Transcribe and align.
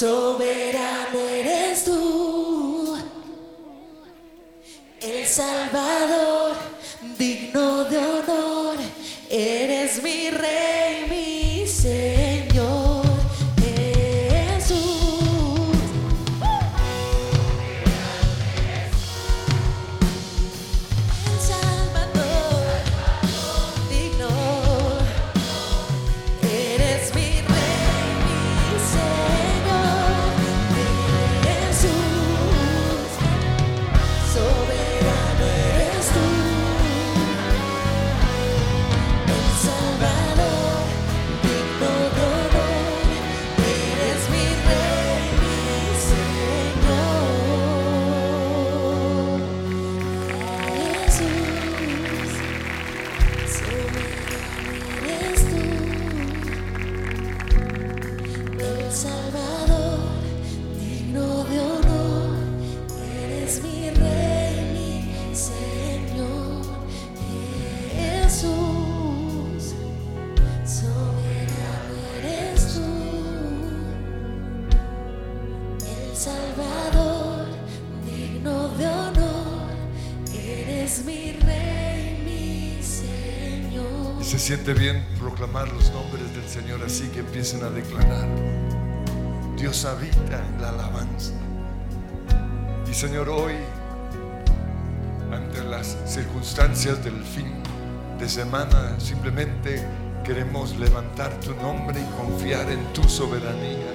Soberano 0.00 0.49
circunstancias 96.80 97.04
del 97.04 97.22
fin 97.24 97.52
de 98.18 98.28
semana, 98.28 98.98
simplemente 98.98 99.84
queremos 100.24 100.76
levantar 100.78 101.30
tu 101.40 101.54
nombre 101.56 102.00
y 102.00 102.04
confiar 102.16 102.70
en 102.70 102.82
tu 102.94 103.02
soberanía, 103.06 103.92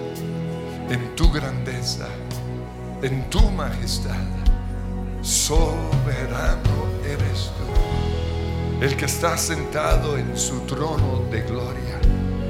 en 0.90 1.16
tu 1.16 1.32
grandeza, 1.32 2.08
en 3.02 3.28
tu 3.30 3.42
majestad. 3.52 4.28
Soberano 5.22 6.86
eres 7.04 7.52
tú 7.58 8.86
el 8.86 8.96
que 8.96 9.06
está 9.06 9.36
sentado 9.36 10.18
en 10.18 10.38
su 10.38 10.60
trono 10.62 11.24
de 11.32 11.42
gloria, 11.42 12.00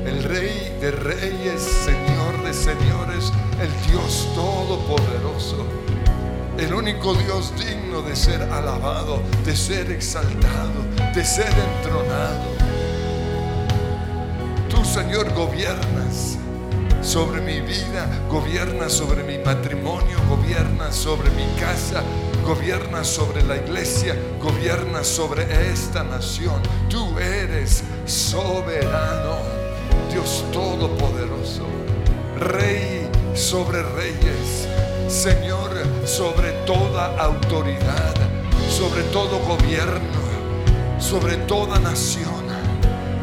el 0.06 0.22
rey 0.24 0.78
de 0.82 0.92
reyes, 0.92 1.62
señor 1.62 2.44
de 2.44 2.54
señores, 2.54 3.32
el 3.62 3.90
Dios 3.90 4.28
todopoderoso, 4.36 5.66
el 6.58 6.74
único 6.74 7.14
Dios 7.16 7.54
digno 7.58 8.02
de 8.02 8.16
ser 8.16 8.42
alabado, 8.42 9.22
de 9.46 9.56
ser 9.56 9.92
exaltado, 9.92 10.84
de 11.14 11.26
ser 11.26 11.50
entronado. 11.50 12.56
Tú, 14.70 14.84
Señor, 14.86 15.34
gobiernas 15.34 16.38
sobre 17.02 17.42
mi 17.42 17.60
vida, 17.62 18.08
gobiernas 18.30 18.94
sobre 18.94 19.24
mi 19.24 19.38
matrimonio, 19.38 20.18
gobiernas 20.30 20.96
sobre 20.96 21.30
mi 21.32 21.46
casa, 21.60 22.04
gobiernas 22.46 23.08
sobre 23.08 23.44
la 23.44 23.58
iglesia, 23.58 24.16
gobiernas 24.42 25.08
sobre 25.08 25.72
esta 25.72 26.04
nación. 26.04 26.62
Tú 26.90 27.20
eres 27.20 27.84
soberano, 28.06 29.38
Dios 30.12 30.44
todopoderoso, 30.52 31.66
Rey 32.40 33.10
sobre 33.34 33.84
reyes, 33.84 34.68
Señor 35.08 35.65
sobre 36.06 36.52
toda 36.66 37.18
autoridad, 37.18 38.14
sobre 38.70 39.02
todo 39.12 39.40
gobierno, 39.40 40.22
sobre 41.00 41.38
toda 41.38 41.80
nación, 41.80 42.46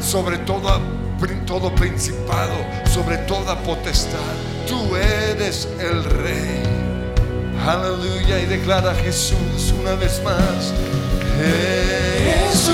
sobre 0.00 0.38
toda 0.38 0.80
todo 1.46 1.74
principado, 1.74 2.54
sobre 2.92 3.18
toda 3.18 3.56
potestad. 3.62 4.18
Tú 4.66 4.96
eres 4.96 5.68
el 5.78 6.02
rey. 6.04 6.62
Aleluya 7.64 8.40
y 8.40 8.46
declara 8.46 8.94
Jesús 8.94 9.74
una 9.80 9.94
vez 9.94 10.20
más. 10.24 10.72
Jesús, 12.50 12.72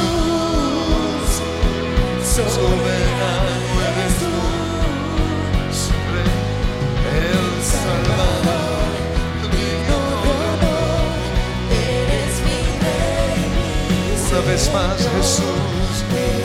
soberano 2.34 3.47
mi 14.38 14.44
Una 14.44 14.50
vez 14.52 14.70
más 14.72 14.96
Jesús. 14.96 16.37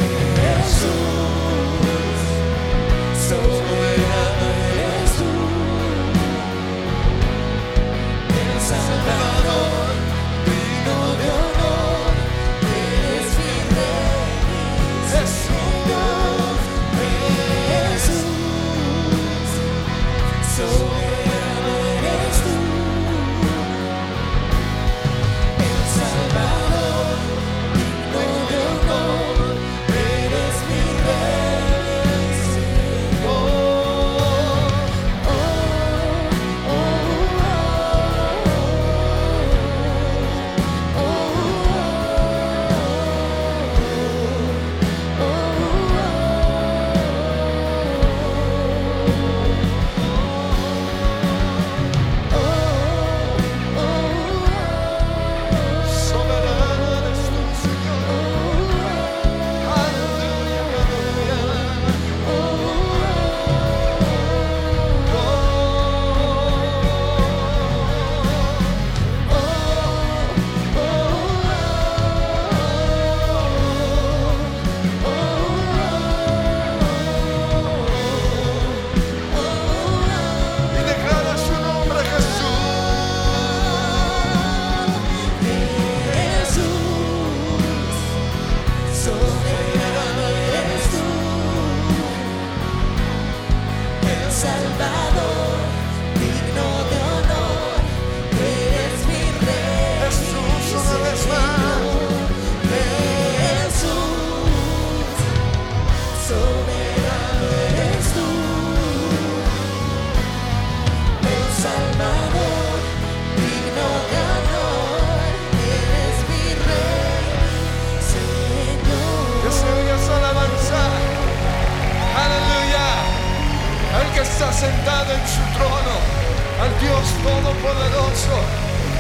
Todopoderoso, 127.44 128.40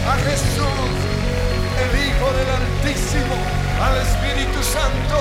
a 0.05 0.15
Jesús, 0.17 0.91
el 1.79 1.91
Hijo 1.95 2.27
del 2.35 2.49
Altísimo, 2.59 3.39
al 3.79 3.95
Espíritu 4.03 4.59
Santo, 4.61 5.17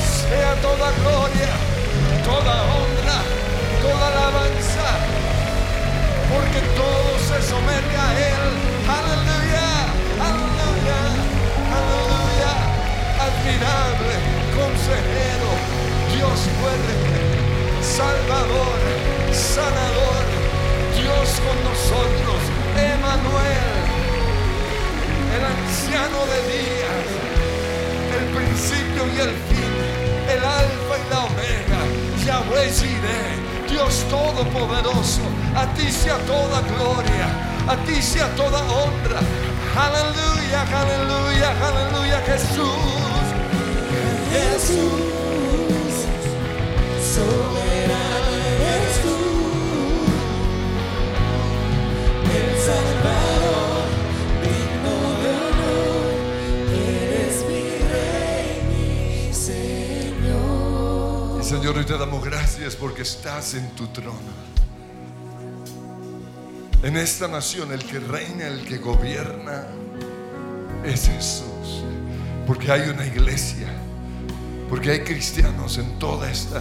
sea 0.00 0.54
toda 0.62 0.88
gloria, 0.92 1.52
toda 2.24 2.54
honra, 2.72 3.20
toda 3.84 4.06
alabanza, 4.08 4.88
porque 6.32 6.60
todo 6.72 7.10
se 7.28 7.36
somete 7.46 7.96
a 8.00 8.08
Él. 8.16 8.44
Aleluya, 8.88 9.68
aleluya, 10.24 11.00
aleluya. 11.76 12.52
Admirable, 13.28 14.14
consejero, 14.56 15.50
Dios 16.16 16.38
fuerte, 16.56 16.96
Salvador, 17.82 18.80
sanador, 19.32 20.27
Dios 21.00 21.28
con 21.46 21.56
nosotros, 21.62 22.40
Emanuel, 22.76 23.78
el 25.36 25.42
anciano 25.44 26.18
de 26.32 26.38
días, 26.50 27.06
el 28.18 28.26
principio 28.36 29.02
y 29.06 29.20
el 29.20 29.34
fin, 29.48 29.72
el 30.34 30.44
alfa 30.44 30.94
y 30.98 31.10
la 31.10 31.20
omega, 31.30 31.80
Yahweh 32.26 32.70
Jireh, 32.72 33.38
Dios 33.70 34.04
todopoderoso, 34.10 35.22
a 35.54 35.66
ti 35.74 35.90
sea 35.90 36.18
toda 36.26 36.62
gloria, 36.62 37.26
a 37.68 37.76
ti 37.86 38.02
sea 38.02 38.28
toda 38.34 38.60
honra. 38.62 39.20
Aleluya, 39.76 40.62
aleluya, 40.82 41.50
aleluya, 41.68 42.18
Jesús. 42.26 43.24
Jesús, 44.32 45.02
soberano 47.14 47.67
Señor. 61.48 61.78
Hoy 61.78 61.86
te 61.86 61.96
damos 61.96 62.22
gracias 62.22 62.76
porque 62.76 63.00
estás 63.00 63.54
en 63.54 63.70
tu 63.70 63.86
trono. 63.86 64.18
En 66.82 66.94
esta 66.98 67.26
nación 67.26 67.72
el 67.72 67.82
que 67.82 68.00
reina, 68.00 68.48
el 68.48 68.66
que 68.66 68.76
gobierna 68.76 69.64
es 70.84 71.08
Jesús. 71.08 71.84
Porque 72.46 72.70
hay 72.70 72.90
una 72.90 73.06
iglesia, 73.06 73.66
porque 74.68 74.90
hay 74.90 75.00
cristianos 75.00 75.78
en 75.78 75.98
toda 75.98 76.30
esta 76.30 76.60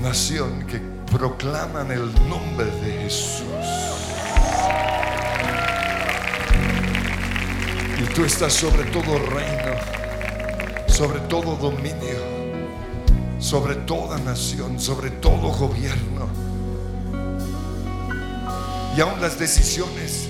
nación 0.00 0.66
que 0.66 0.80
proclaman 1.14 1.90
el 1.90 2.10
nombre 2.30 2.64
de 2.64 3.02
Jesús. 3.02 3.44
Y 8.00 8.14
tú 8.14 8.24
estás 8.24 8.54
sobre 8.54 8.84
todo 8.84 9.18
reino, 9.18 9.76
sobre 10.88 11.20
todo 11.28 11.56
dominio, 11.56 12.31
sobre 13.52 13.74
toda 13.74 14.16
nación, 14.16 14.80
sobre 14.80 15.10
todo 15.10 15.50
gobierno. 15.52 16.26
Y 18.96 19.00
aún 19.02 19.20
las 19.20 19.38
decisiones 19.38 20.26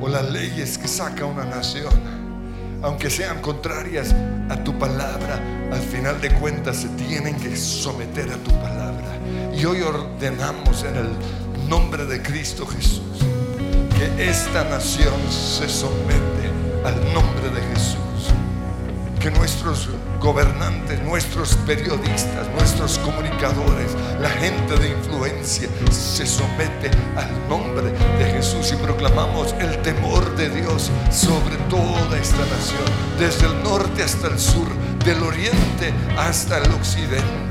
o 0.00 0.08
las 0.08 0.30
leyes 0.30 0.78
que 0.78 0.88
saca 0.88 1.26
una 1.26 1.44
nación, 1.44 1.92
aunque 2.82 3.10
sean 3.10 3.42
contrarias 3.42 4.14
a 4.48 4.64
tu 4.64 4.78
palabra, 4.78 5.38
al 5.70 5.80
final 5.82 6.22
de 6.22 6.32
cuentas 6.36 6.78
se 6.78 6.88
tienen 6.88 7.36
que 7.36 7.54
someter 7.54 8.30
a 8.30 8.38
tu 8.38 8.50
palabra. 8.52 9.18
Y 9.54 9.62
hoy 9.66 9.82
ordenamos 9.82 10.84
en 10.84 10.96
el 10.96 11.68
nombre 11.68 12.06
de 12.06 12.22
Cristo 12.22 12.66
Jesús 12.66 13.18
que 13.98 14.30
esta 14.30 14.64
nación 14.70 15.20
se 15.30 15.68
somete 15.68 16.48
al 16.82 16.94
nombre 17.12 17.50
de 17.50 17.60
Jesús. 17.74 18.32
Que 19.20 19.30
nuestros 19.30 19.90
gobernantes, 20.22 21.02
nuestros 21.02 21.56
periodistas, 21.66 22.48
nuestros 22.56 22.96
comunicadores, 22.98 23.96
la 24.20 24.30
gente 24.30 24.78
de 24.78 24.90
influencia 24.90 25.68
se 25.90 26.24
somete 26.24 26.90
al 27.16 27.48
nombre 27.48 27.90
de 27.90 28.24
Jesús 28.32 28.72
y 28.72 28.76
proclamamos 28.76 29.52
el 29.58 29.82
temor 29.82 30.36
de 30.36 30.48
Dios 30.48 30.90
sobre 31.10 31.56
toda 31.68 32.16
esta 32.18 32.38
nación, 32.38 32.84
desde 33.18 33.46
el 33.46 33.62
norte 33.64 34.04
hasta 34.04 34.28
el 34.28 34.38
sur, 34.38 34.68
del 35.04 35.22
oriente 35.24 35.92
hasta 36.16 36.58
el 36.58 36.70
occidente. 36.70 37.41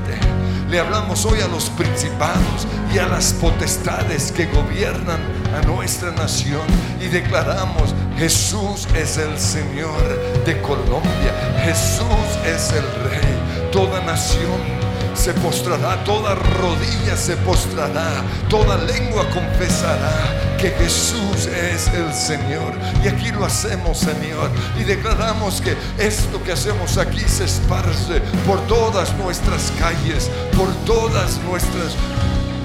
Le 0.72 0.80
hablamos 0.80 1.26
hoy 1.26 1.38
a 1.42 1.48
los 1.48 1.68
principados 1.68 2.66
y 2.94 2.98
a 2.98 3.06
las 3.06 3.34
potestades 3.34 4.32
que 4.32 4.46
gobiernan 4.46 5.20
a 5.54 5.60
nuestra 5.66 6.12
nación 6.12 6.62
y 6.98 7.08
declaramos, 7.08 7.94
Jesús 8.16 8.88
es 8.96 9.18
el 9.18 9.38
Señor 9.38 10.00
de 10.46 10.62
Colombia, 10.62 11.60
Jesús 11.62 12.06
es 12.46 12.72
el 12.72 13.10
Rey, 13.10 13.70
toda 13.70 14.00
nación 14.00 14.81
se 15.14 15.32
postrará, 15.34 16.02
toda 16.04 16.34
rodilla 16.34 17.16
se 17.16 17.36
postrará, 17.38 18.22
toda 18.48 18.76
lengua 18.78 19.28
confesará 19.30 20.56
que 20.58 20.70
Jesús 20.70 21.46
es 21.46 21.88
el 21.88 22.12
Señor. 22.12 22.72
Y 23.04 23.08
aquí 23.08 23.30
lo 23.30 23.44
hacemos, 23.44 23.98
Señor, 23.98 24.50
y 24.78 24.84
declaramos 24.84 25.60
que 25.60 25.76
esto 25.98 26.42
que 26.42 26.52
hacemos 26.52 26.98
aquí 26.98 27.20
se 27.20 27.44
esparce 27.44 28.20
por 28.46 28.60
todas 28.66 29.14
nuestras 29.16 29.72
calles, 29.78 30.30
por 30.56 30.72
todas 30.86 31.38
nuestras 31.48 31.94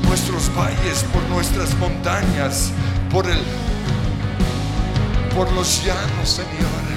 nuestros 0.03 0.49
valles, 0.55 1.03
por 1.11 1.21
nuestras 1.23 1.73
montañas, 1.75 2.71
por 3.11 3.29
el 3.29 3.39
por 5.35 5.51
los 5.51 5.83
llanos, 5.83 6.29
Señor. 6.29 6.87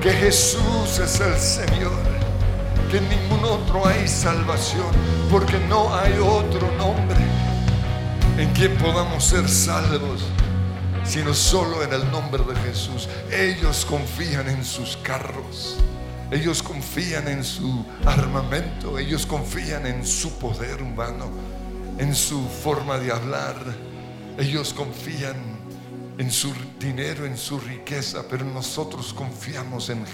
Que 0.00 0.12
Jesús 0.12 0.98
es 1.02 1.20
el 1.20 1.36
Señor 1.36 2.07
que 2.88 2.98
en 2.98 3.08
ningún 3.08 3.44
otro 3.44 3.86
hay 3.86 4.08
salvación, 4.08 4.86
porque 5.30 5.58
no 5.68 5.94
hay 5.94 6.12
otro 6.18 6.70
nombre 6.76 7.18
en 8.38 8.50
quien 8.54 8.76
podamos 8.78 9.24
ser 9.24 9.48
salvos, 9.48 10.22
sino 11.04 11.34
solo 11.34 11.82
en 11.82 11.92
el 11.92 12.10
nombre 12.10 12.42
de 12.44 12.54
Jesús. 12.60 13.08
Ellos 13.30 13.84
confían 13.84 14.48
en 14.48 14.64
sus 14.64 14.96
carros, 14.98 15.76
ellos 16.30 16.62
confían 16.62 17.28
en 17.28 17.44
su 17.44 17.84
armamento, 18.06 18.98
ellos 18.98 19.26
confían 19.26 19.86
en 19.86 20.06
su 20.06 20.38
poder 20.38 20.82
humano, 20.82 21.26
en 21.98 22.14
su 22.14 22.48
forma 22.48 22.98
de 22.98 23.12
hablar, 23.12 23.56
ellos 24.38 24.72
confían 24.72 25.36
en 26.16 26.30
su 26.30 26.52
dinero, 26.80 27.26
en 27.26 27.36
su 27.36 27.60
riqueza, 27.60 28.24
pero 28.30 28.44
nosotros 28.44 29.12
confiamos 29.12 29.90
en 29.90 30.04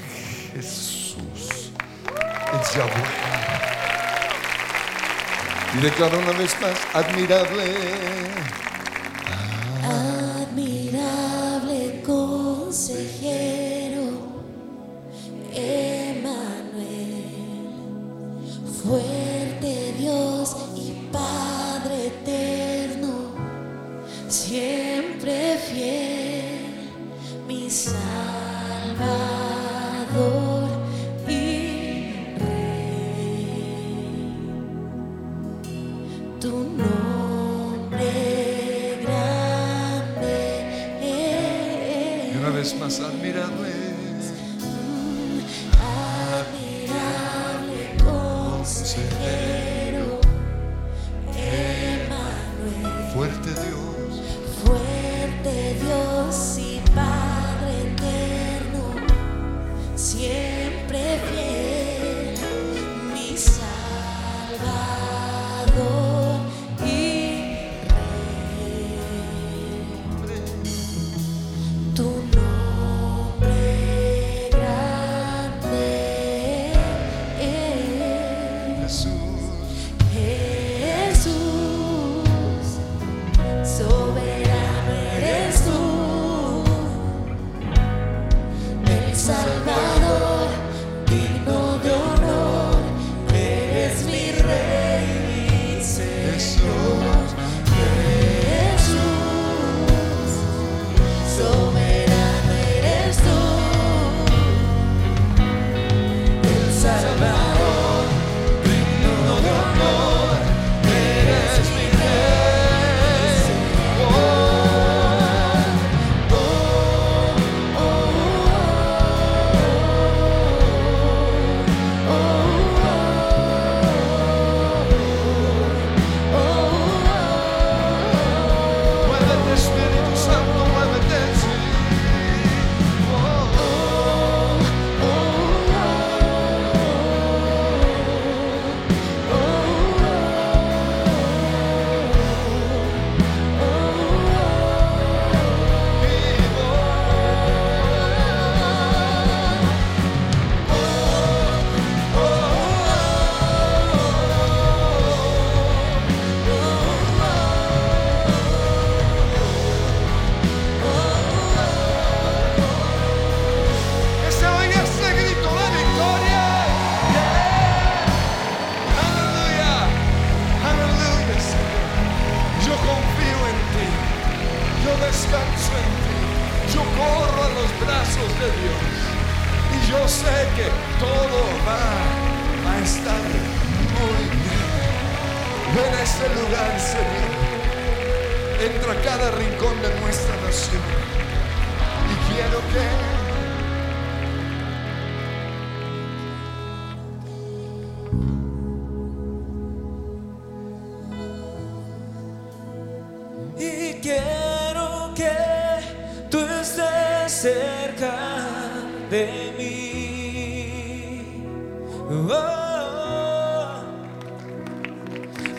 Jesús 0.52 1.73
es 2.60 2.74
Yahweh. 2.74 2.90
Y 5.74 5.78
declaro 5.78 6.18
una 6.18 6.32
vez 6.32 6.54
más, 6.60 6.78
admirable. 6.94 7.62
Admirable 7.64 8.73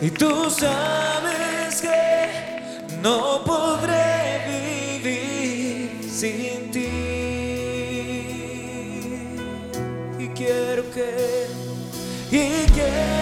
Y 0.00 0.10
tú 0.10 0.50
sabes 0.50 1.80
que 1.80 2.90
no 3.02 3.42
podré 3.44 5.00
vivir 5.02 6.10
sin 6.10 6.70
ti. 6.70 6.88
Y 10.18 10.28
quiero 10.34 10.82
que, 10.90 11.46
y 12.30 12.70
quiero 12.72 13.15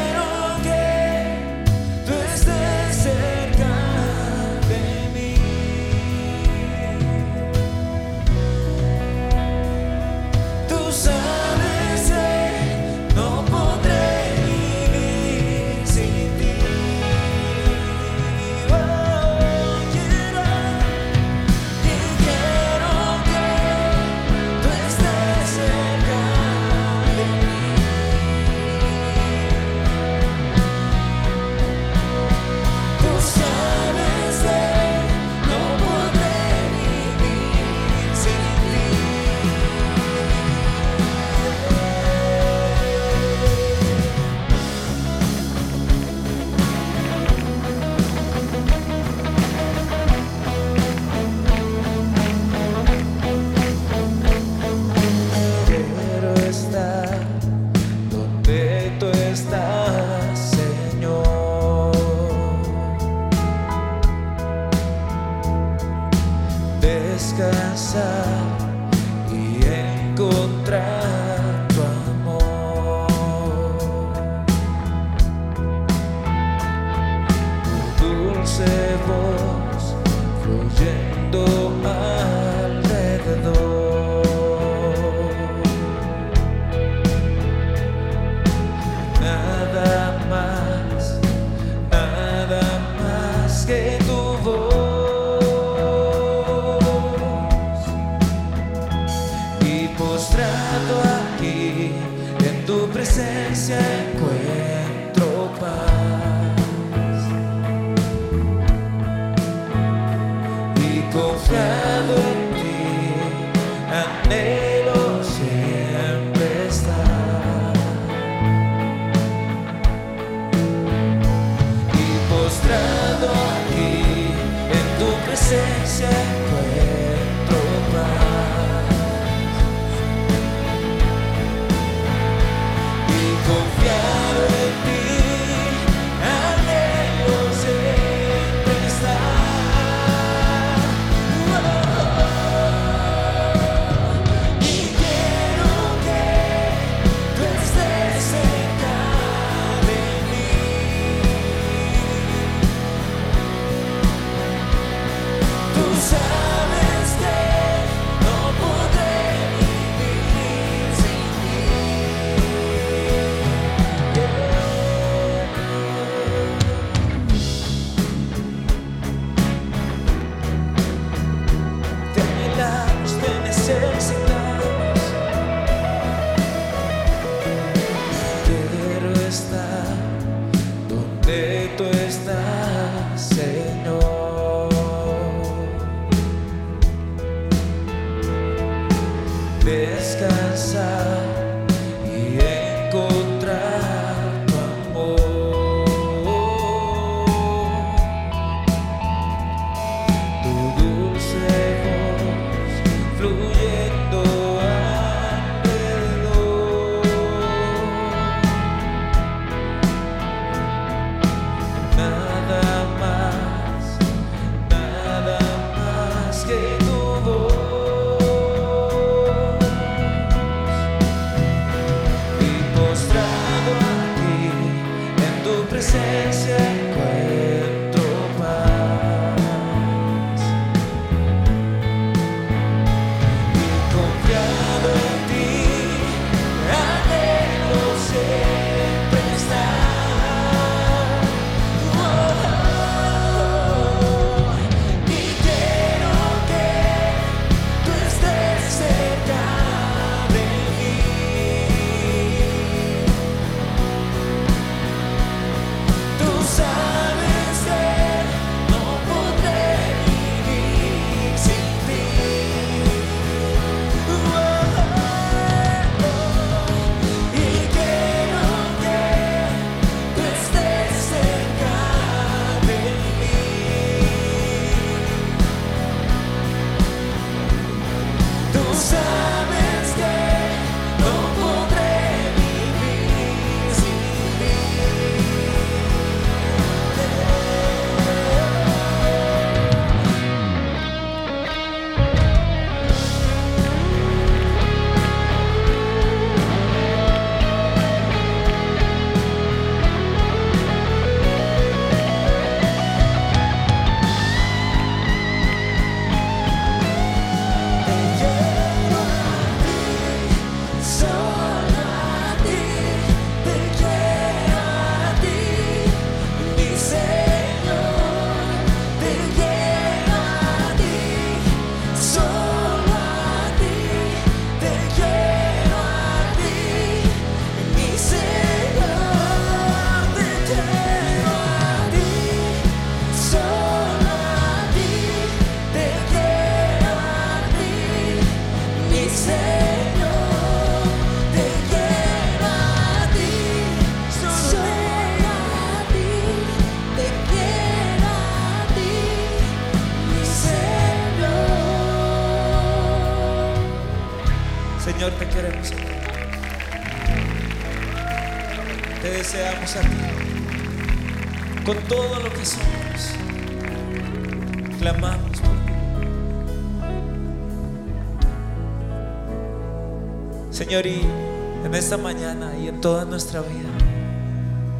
toda 372.84 373.06
nuestra 373.06 373.40
vida, 373.40 373.70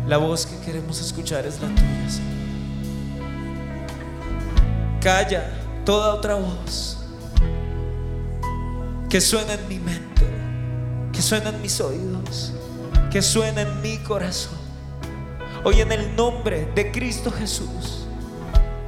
la 0.07 0.19
voz 0.19 0.45
que 0.45 0.59
queremos 0.59 1.01
escuchar 1.01 1.47
es 1.47 1.59
la 1.59 1.69
tuya, 1.69 2.11
Señor. 2.11 2.35
Calla 5.01 5.51
toda 5.87 6.15
otra 6.15 6.35
voz 6.35 6.99
que 9.09 9.23
suena 9.23 9.55
en 9.55 9.69
mi 9.69 9.79
mente, 9.79 10.27
que 11.15 11.23
suena 11.23 11.49
en 11.49 11.63
mis 11.63 11.81
oídos, 11.81 12.53
que 13.11 13.23
suena 13.23 13.63
en 13.63 13.81
mi 13.81 13.97
corazón. 13.97 14.59
Hoy 15.65 15.81
en 15.81 15.91
el 15.91 16.15
nombre 16.15 16.71
de 16.75 16.93
Cristo 16.93 17.31
Jesús 17.31 18.05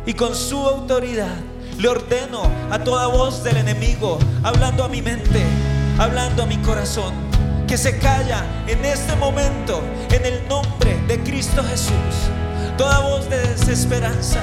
y 0.05 0.13
con 0.13 0.35
su 0.35 0.59
autoridad 0.59 1.39
le 1.79 1.89
ordeno 1.89 2.43
a 2.71 2.85
toda 2.85 3.07
voz 3.07 3.43
del 3.43 3.57
enemigo, 3.57 4.19
hablando 4.43 4.85
a 4.85 4.89
mi 4.89 5.01
mente, 5.01 5.43
hablando 5.99 6.43
a 6.43 6.47
mi 6.47 6.59
corazón, 6.59 7.26
que 7.67 7.77
se 7.77 7.99
calla 7.99 8.45
en 8.67 8.85
este 8.85 9.15
momento 9.17 9.83
en 10.11 10.25
el 10.25 10.47
nombre 10.49 10.97
de 11.09 11.19
Cristo 11.23 11.65
Jesús. 11.65 12.31
Toda 12.77 13.01
voz 13.01 13.29
de 13.29 13.39
desesperanza, 13.39 14.41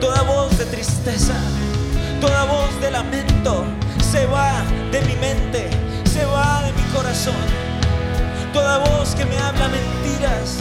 toda 0.00 0.22
voz 0.22 0.56
de 0.58 0.66
tristeza, 0.66 1.34
toda 2.20 2.44
voz 2.44 2.80
de 2.80 2.90
lamento 2.90 3.64
se 4.10 4.26
va 4.26 4.62
de 4.92 5.00
mi 5.02 5.14
mente, 5.16 5.68
se 6.12 6.24
va 6.24 6.62
de 6.62 6.72
mi 6.72 6.82
corazón. 6.94 7.34
Toda 8.52 8.78
voz 8.78 9.14
que 9.14 9.24
me 9.24 9.36
habla 9.38 9.68
mentiras, 9.68 10.58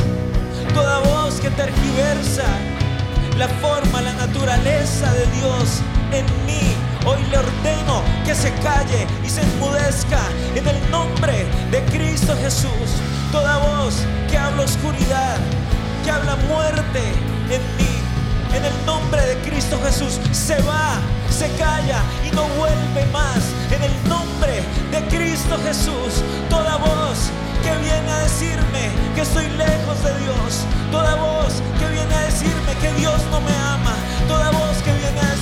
toda 0.74 1.00
voz 1.00 1.40
que 1.40 1.50
tergiversa 1.52 2.46
la 3.38 3.48
forma, 3.48 4.02
la 4.02 4.14
naturaleza 4.14 5.14
de 5.14 5.26
Dios 5.38 5.82
en 6.12 6.26
mí. 6.46 6.95
Hoy 7.08 7.24
le 7.30 7.38
ordeno 7.38 8.02
que 8.26 8.34
se 8.34 8.52
calle 8.64 9.06
y 9.24 9.30
se 9.30 9.42
enmudezca 9.42 10.22
en 10.56 10.68
el 10.68 10.92
nombre 10.92 11.46
de 11.70 11.84
Cristo 11.86 12.36
Jesús. 12.42 12.90
Toda 13.32 13.60
voz 13.60 13.96
que 14.28 14.36
habla 14.36 14.64
oscuridad, 14.64 15.38
que 16.04 16.10
habla 16.10 16.36
muerte 16.48 17.02
en 17.52 17.62
mí. 17.78 17.96
En 18.56 18.66
el 18.66 18.86
nombre 18.88 19.22
de 19.22 19.36
Cristo 19.48 19.80
Jesús 19.84 20.20
se 20.32 20.60
va, 20.64 21.00
se 21.30 21.48
calla 21.58 22.02
y 22.26 22.34
no 22.36 22.48
vuelve 22.58 23.06
más. 23.14 23.38
En 23.70 23.84
el 23.84 24.10
nombre 24.10 24.64
de 24.90 25.16
Cristo 25.16 25.60
Jesús, 25.64 26.24
toda 26.50 26.78
voz 26.78 27.30
que 27.62 27.72
viene 27.84 28.10
a 28.10 28.20
decirme 28.22 28.90
que 29.14 29.22
estoy 29.22 29.48
lejos 29.58 30.04
de 30.04 30.14
Dios, 30.24 30.66
toda 30.92 31.14
voz 31.16 31.62
que 31.78 31.88
viene 31.88 32.16
a 32.16 32.22
decirme 32.22 32.74
que 32.82 32.92
Dios 33.00 33.22
no 33.30 33.42
me 33.42 33.56
ama, 33.56 33.94
toda 34.28 34.50
voz 34.50 34.78
que 34.84 34.94
viene 34.94 35.20
a 35.20 35.35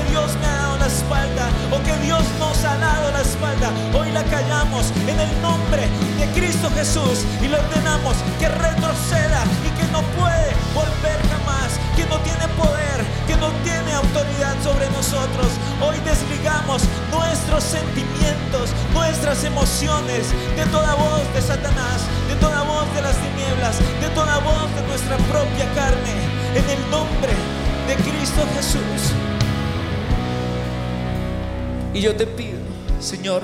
que 0.00 0.10
Dios 0.10 0.36
me 0.40 0.46
ha 0.46 0.56
dado 0.56 0.78
la 0.78 0.86
espalda 0.86 1.48
o 1.72 1.82
que 1.82 1.96
Dios 2.04 2.22
nos 2.38 2.64
ha 2.64 2.76
dado 2.78 3.10
la 3.10 3.20
espalda, 3.20 3.70
hoy 3.92 4.10
la 4.12 4.22
callamos 4.24 4.92
en 5.06 5.18
el 5.18 5.42
nombre 5.42 5.88
de 6.18 6.26
Cristo 6.32 6.70
Jesús 6.74 7.24
y 7.42 7.48
le 7.48 7.56
ordenamos 7.56 8.16
que 8.38 8.48
retroceda 8.48 9.42
y 9.66 9.70
que 9.78 9.86
no 9.92 10.02
puede 10.16 10.52
volver 10.74 11.18
jamás, 11.28 11.78
que 11.96 12.04
no 12.06 12.18
tiene 12.20 12.46
poder, 12.56 13.04
que 13.26 13.36
no 13.36 13.48
tiene 13.64 13.92
autoridad 13.92 14.54
sobre 14.62 14.88
nosotros. 14.90 15.48
Hoy 15.80 15.96
desligamos 16.04 16.82
nuestros 17.10 17.64
sentimientos, 17.64 18.70
nuestras 18.94 19.44
emociones 19.44 20.32
de 20.56 20.64
toda 20.66 20.94
voz 20.94 21.22
de 21.34 21.42
Satanás, 21.42 22.06
de 22.28 22.36
toda 22.36 22.62
voz 22.62 22.86
de 22.94 23.02
las 23.02 23.16
tinieblas, 23.16 23.78
de 24.00 24.08
toda 24.14 24.38
voz 24.38 24.68
de 24.74 24.82
nuestra 24.86 25.16
propia 25.28 25.66
carne, 25.74 26.14
en 26.54 26.64
el 26.70 26.90
nombre 26.90 27.32
de 27.88 27.94
Cristo 27.96 28.46
Jesús. 28.54 29.12
Y 31.92 32.00
yo 32.00 32.14
te 32.16 32.26
pido, 32.26 32.58
Señor, 33.00 33.42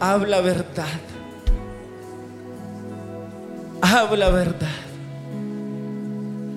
habla 0.00 0.40
verdad. 0.40 1.00
Habla 3.80 4.30
verdad 4.30 4.68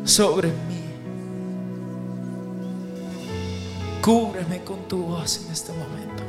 sobre 0.04 0.49
mí. 0.49 0.84
Cúbreme 4.02 4.63
con 4.63 4.88
tu 4.88 5.04
voz 5.04 5.45
en 5.45 5.52
este 5.52 5.71
momento. 5.71 6.23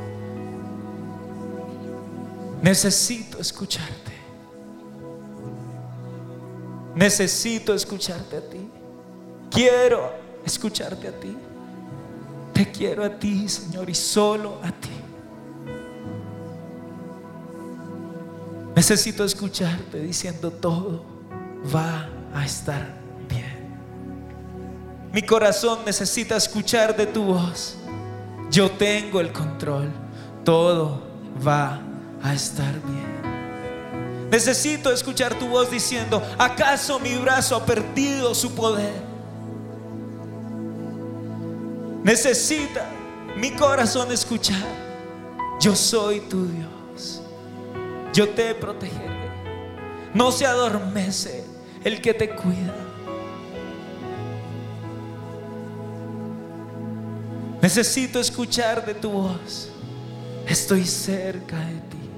Necesito 2.61 3.39
escucharte. 3.39 4.13
Necesito 6.95 7.73
escucharte 7.73 8.37
a 8.37 8.41
ti. 8.41 8.69
Quiero 9.51 10.13
escucharte 10.45 11.09
a 11.09 11.11
ti. 11.11 11.35
Te 12.55 12.71
quiero 12.71 13.03
a 13.03 13.09
ti, 13.09 13.49
Señor, 13.49 13.89
y 13.89 13.93
solo 13.93 14.61
a 14.63 14.71
ti. 14.71 14.89
Necesito 18.73 19.25
escucharte 19.25 19.99
diciendo 19.99 20.49
todo 20.51 21.03
va 21.73 22.07
a 22.33 22.45
estar 22.45 22.95
bien. 23.27 23.75
Mi 25.11 25.21
corazón 25.21 25.79
necesita 25.85 26.37
escuchar 26.37 26.95
de 26.95 27.05
tu 27.07 27.25
voz. 27.25 27.75
Yo 28.49 28.71
tengo 28.71 29.19
el 29.19 29.33
control. 29.33 29.91
Todo 30.45 31.01
va 31.45 31.81
a 32.23 32.33
estar 32.33 32.73
bien. 32.85 34.29
Necesito 34.31 34.93
escuchar 34.93 35.37
tu 35.37 35.47
voz 35.49 35.69
diciendo, 35.69 36.23
¿acaso 36.37 37.01
mi 37.01 37.15
brazo 37.15 37.57
ha 37.57 37.65
perdido 37.65 38.33
su 38.33 38.55
poder? 38.55 39.04
Necesita 42.05 42.87
mi 43.35 43.55
corazón 43.55 44.11
escuchar. 44.11 44.61
Yo 45.59 45.75
soy 45.75 46.19
tu 46.19 46.45
Dios. 46.45 47.19
Yo 48.13 48.29
te 48.29 48.53
protegeré. 48.53 49.31
No 50.13 50.31
se 50.31 50.45
adormece 50.45 51.43
el 51.83 51.99
que 52.01 52.13
te 52.13 52.29
cuida. 52.29 52.75
Necesito 57.59 58.19
escuchar 58.19 58.85
de 58.85 58.93
tu 58.93 59.09
voz. 59.09 59.71
Estoy 60.47 60.85
cerca 60.85 61.57
de 61.57 61.79
ti. 61.89 62.09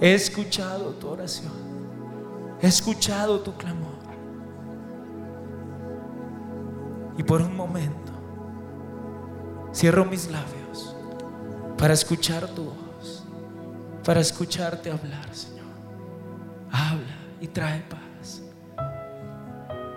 He 0.00 0.14
escuchado 0.14 0.90
tu 0.94 1.10
oración. 1.10 1.52
He 2.60 2.66
escuchado 2.66 3.38
tu 3.38 3.56
clamor. 3.56 3.94
Y 7.16 7.22
por 7.22 7.40
un 7.40 7.54
momento 7.54 8.15
cierro 9.76 10.06
mis 10.06 10.30
labios 10.30 10.96
para 11.76 11.92
escuchar 11.92 12.48
tu 12.48 12.64
voz, 12.64 13.22
para 14.02 14.20
escucharte 14.20 14.90
hablar, 14.90 15.34
Señor. 15.34 15.66
Habla 16.72 17.16
y 17.42 17.48
trae 17.48 17.80
paz. 17.82 18.42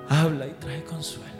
Habla 0.09 0.47
y 0.47 0.53
trae 0.59 0.83
consuelo. 0.83 1.38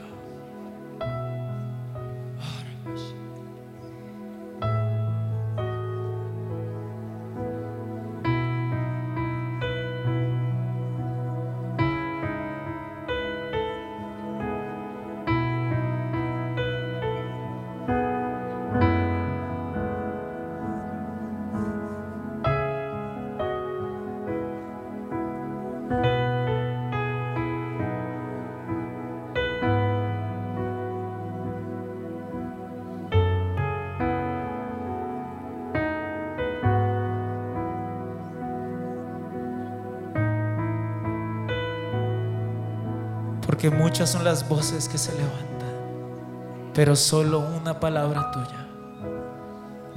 Porque 43.59 43.75
muchas 43.75 44.09
son 44.09 44.23
las 44.23 44.47
voces 44.47 44.87
que 44.87 44.97
se 44.97 45.11
levantan, 45.11 46.71
pero 46.73 46.95
solo 46.95 47.39
una 47.39 47.77
palabra 47.77 48.31
tuya 48.31 48.69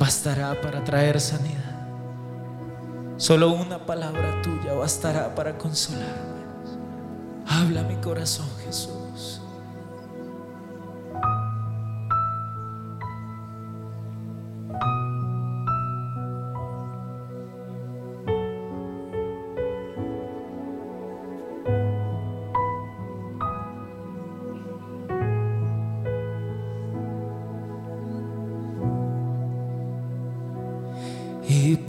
bastará 0.00 0.60
para 0.60 0.82
traer 0.82 1.20
sanidad. 1.20 1.86
Solo 3.18 3.52
una 3.52 3.86
palabra 3.86 4.42
tuya 4.42 4.72
bastará 4.72 5.32
para 5.36 5.56
consolarme. 5.58 6.42
Habla 7.46 7.84
mi 7.84 7.94
corazón, 7.98 8.48
Jesús. 8.64 9.41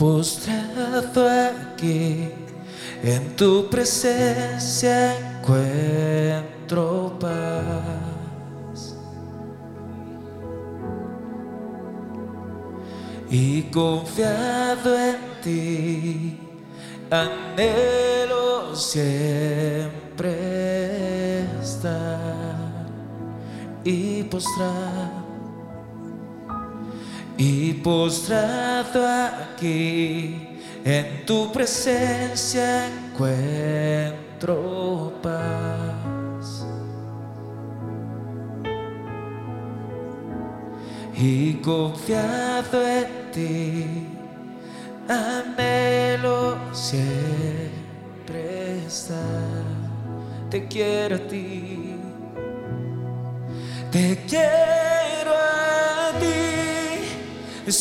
Postrado 0.03 1.23
aquí 1.29 2.27
en 3.01 3.37
tu 3.37 3.69
presencia 3.69 5.15
encuentro 5.39 7.17
paz. 7.21 8.97
Y 13.29 13.61
confiado 13.71 14.93
en 14.99 15.15
ti, 15.41 16.37
anhelo 17.09 18.75
siempre 18.75 20.33
estar 21.61 22.87
y 23.85 24.23
postrar 24.23 25.23
y 27.37 27.73
postrado 27.75 29.05
aquí 29.53 30.59
en 30.83 31.25
tu 31.25 31.51
presencia 31.51 32.87
encuentro 32.87 33.53
paz. 35.21 36.65
Y 41.15 41.53
confiado 41.55 42.81
en 42.85 43.31
ti, 43.31 44.07
anhelo 45.07 46.57
siempre 46.73 47.71
estar. 48.85 49.63
Te 50.49 50.67
quiero 50.67 51.15
a 51.15 51.19
ti, 51.19 51.95
te 53.91 54.23
quiero 54.27 55.31
a 55.31 56.11
ti, 56.19 57.71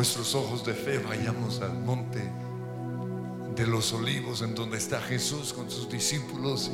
nuestros 0.00 0.34
ojos 0.34 0.64
de 0.64 0.72
fe 0.72 0.96
vayamos 0.98 1.60
al 1.60 1.74
monte 1.74 2.22
de 3.54 3.66
los 3.66 3.92
olivos 3.92 4.40
en 4.40 4.54
donde 4.54 4.78
está 4.78 4.98
Jesús 4.98 5.52
con 5.52 5.70
sus 5.70 5.90
discípulos 5.90 6.70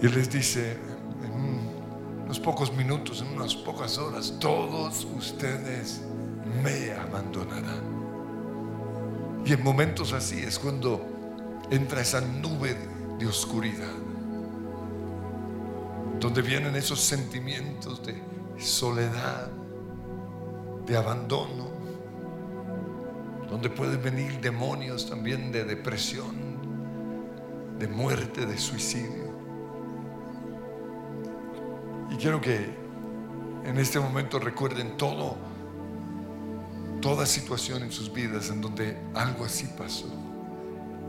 y, 0.00 0.06
les 0.06 0.30
dice 0.30 0.76
en 1.24 1.32
un- 1.32 2.22
unos 2.24 2.38
pocos 2.38 2.72
minutos, 2.72 3.20
en 3.20 3.36
unas 3.36 3.56
pocas 3.56 3.98
horas, 3.98 4.36
todos 4.38 5.08
ustedes 5.16 6.02
me 6.62 6.92
abandonarán. 6.92 7.82
Y 9.44 9.52
en 9.54 9.64
momentos 9.64 10.12
así 10.12 10.38
es 10.38 10.56
cuando 10.56 11.04
entra 11.72 12.00
esa 12.00 12.20
nube 12.20 12.76
de 13.18 13.26
oscuridad, 13.26 13.96
donde 16.20 16.42
vienen 16.42 16.76
esos 16.76 17.00
sentimientos 17.00 18.06
de 18.06 18.22
soledad, 18.56 19.50
de 20.90 20.96
abandono, 20.96 21.70
donde 23.48 23.70
pueden 23.70 24.02
venir 24.02 24.40
demonios 24.40 25.08
también 25.08 25.52
de 25.52 25.62
depresión, 25.62 26.34
de 27.78 27.86
muerte, 27.86 28.44
de 28.44 28.58
suicidio. 28.58 29.30
Y 32.10 32.16
quiero 32.16 32.40
que 32.40 32.74
en 33.64 33.78
este 33.78 34.00
momento 34.00 34.40
recuerden 34.40 34.96
todo 34.96 35.36
toda 37.00 37.24
situación 37.24 37.84
en 37.84 37.92
sus 37.92 38.12
vidas 38.12 38.50
en 38.50 38.60
donde 38.60 39.00
algo 39.14 39.44
así 39.44 39.68
pasó, 39.78 40.12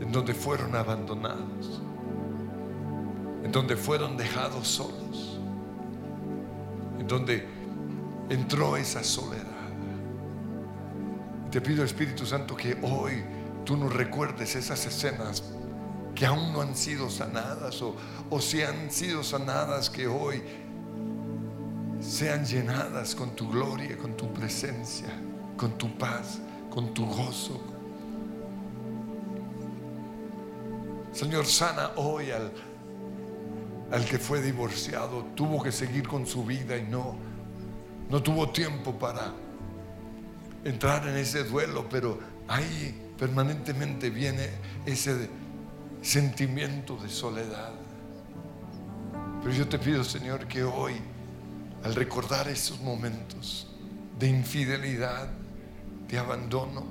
en 0.00 0.12
donde 0.12 0.32
fueron 0.32 0.76
abandonados, 0.76 1.82
en 3.42 3.50
donde 3.50 3.76
fueron 3.76 4.16
dejados 4.16 4.68
solos, 4.68 5.40
en 7.00 7.08
donde 7.08 7.48
entró 8.30 8.76
esa 8.76 9.02
soledad. 9.02 9.51
Te 11.52 11.60
pido 11.60 11.84
Espíritu 11.84 12.24
Santo 12.24 12.56
que 12.56 12.78
hoy 12.80 13.22
tú 13.66 13.76
nos 13.76 13.92
recuerdes 13.92 14.56
esas 14.56 14.86
escenas 14.86 15.44
que 16.14 16.24
aún 16.24 16.50
no 16.50 16.62
han 16.62 16.74
sido 16.74 17.10
sanadas 17.10 17.82
o, 17.82 17.94
o 18.30 18.40
si 18.40 18.62
han 18.62 18.90
sido 18.90 19.22
sanadas 19.22 19.90
que 19.90 20.06
hoy 20.06 20.42
sean 22.00 22.46
llenadas 22.46 23.14
con 23.14 23.36
tu 23.36 23.50
gloria, 23.50 23.98
con 23.98 24.16
tu 24.16 24.32
presencia, 24.32 25.08
con 25.58 25.76
tu 25.76 25.94
paz, 25.98 26.40
con 26.70 26.94
tu 26.94 27.04
gozo. 27.04 27.60
Señor, 31.12 31.44
sana 31.44 31.90
hoy 31.96 32.30
al, 32.30 32.50
al 33.90 34.06
que 34.06 34.18
fue 34.18 34.40
divorciado, 34.40 35.26
tuvo 35.34 35.62
que 35.62 35.70
seguir 35.70 36.08
con 36.08 36.26
su 36.26 36.46
vida 36.46 36.78
y 36.78 36.84
no, 36.84 37.14
no 38.08 38.22
tuvo 38.22 38.48
tiempo 38.48 38.98
para 38.98 39.34
entrar 40.64 41.06
en 41.08 41.16
ese 41.16 41.44
duelo, 41.44 41.88
pero 41.88 42.18
ahí 42.48 42.94
permanentemente 43.18 44.10
viene 44.10 44.50
ese 44.86 45.28
sentimiento 46.02 46.96
de 46.96 47.08
soledad. 47.08 47.72
Pero 49.42 49.54
yo 49.54 49.68
te 49.68 49.78
pido, 49.78 50.04
Señor, 50.04 50.46
que 50.46 50.62
hoy, 50.62 50.94
al 51.82 51.94
recordar 51.94 52.48
esos 52.48 52.80
momentos 52.80 53.68
de 54.18 54.28
infidelidad, 54.28 55.28
de 56.08 56.18
abandono, 56.18 56.84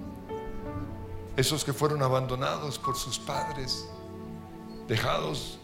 esos 1.38 1.64
que 1.64 1.72
fueron 1.72 2.04
abandonados 2.04 2.78
por 2.78 2.98
sus 2.98 3.20
padres, 3.20 3.86
dejados, 4.88 5.60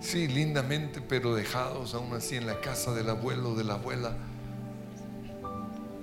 sí, 0.00 0.28
lindamente, 0.28 1.00
pero 1.00 1.34
dejados 1.34 1.94
aún 1.94 2.12
así 2.12 2.36
en 2.36 2.46
la 2.46 2.60
casa 2.60 2.92
del 2.92 3.08
abuelo, 3.08 3.54
de 3.54 3.64
la 3.64 3.74
abuela, 3.74 4.16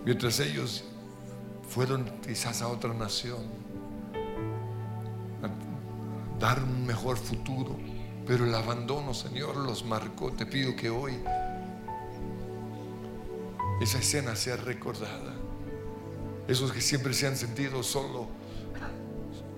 mientras 0.03 0.39
ellos 0.39 0.83
fueron 1.67 2.05
quizás 2.25 2.61
a 2.61 2.67
otra 2.67 2.93
nación, 2.93 3.43
a 5.43 6.39
dar 6.39 6.63
un 6.63 6.85
mejor 6.85 7.17
futuro, 7.17 7.75
pero 8.25 8.45
el 8.45 8.53
abandono, 8.55 9.13
Señor, 9.13 9.57
los 9.57 9.85
marcó. 9.85 10.31
Te 10.31 10.45
pido 10.45 10.75
que 10.75 10.89
hoy 10.89 11.13
esa 13.81 13.99
escena 13.99 14.35
sea 14.35 14.57
recordada. 14.57 15.33
Esos 16.47 16.71
que 16.71 16.81
siempre 16.81 17.13
se 17.13 17.27
han 17.27 17.35
sentido 17.35 17.83
solo, 17.83 18.27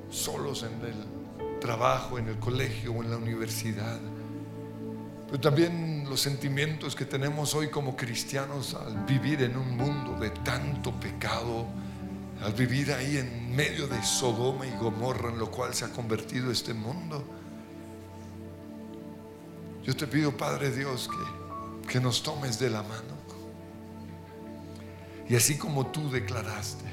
solos 0.09 0.63
en 0.63 0.73
el 0.85 1.59
trabajo, 1.59 2.17
en 2.17 2.27
el 2.27 2.39
colegio 2.39 2.93
o 2.93 3.03
en 3.03 3.11
la 3.11 3.17
universidad. 3.17 3.99
Pero 5.27 5.39
también 5.39 6.05
los 6.09 6.19
sentimientos 6.19 6.95
que 6.95 7.05
tenemos 7.05 7.53
hoy 7.53 7.69
como 7.69 7.95
cristianos 7.95 8.73
al 8.73 9.05
vivir 9.05 9.43
en 9.43 9.55
un 9.55 9.77
mundo 9.77 10.19
de 10.19 10.31
tanto 10.31 10.91
pecado, 10.99 11.67
al 12.41 12.53
vivir 12.53 12.91
ahí 12.93 13.17
en 13.17 13.55
medio 13.55 13.87
de 13.87 14.01
Sodoma 14.03 14.65
y 14.65 14.71
Gomorra, 14.77 15.29
en 15.29 15.39
lo 15.39 15.51
cual 15.51 15.73
se 15.73 15.85
ha 15.85 15.89
convertido 15.89 16.51
este 16.51 16.73
mundo. 16.73 17.23
Yo 19.83 19.95
te 19.95 20.07
pido, 20.07 20.35
Padre 20.35 20.71
Dios, 20.71 21.09
que, 21.09 21.87
que 21.87 21.99
nos 21.99 22.23
tomes 22.23 22.59
de 22.59 22.69
la 22.69 22.83
mano. 22.83 23.19
Y 25.29 25.35
así 25.35 25.59
como 25.59 25.85
tú 25.87 26.09
declaraste, 26.09 26.85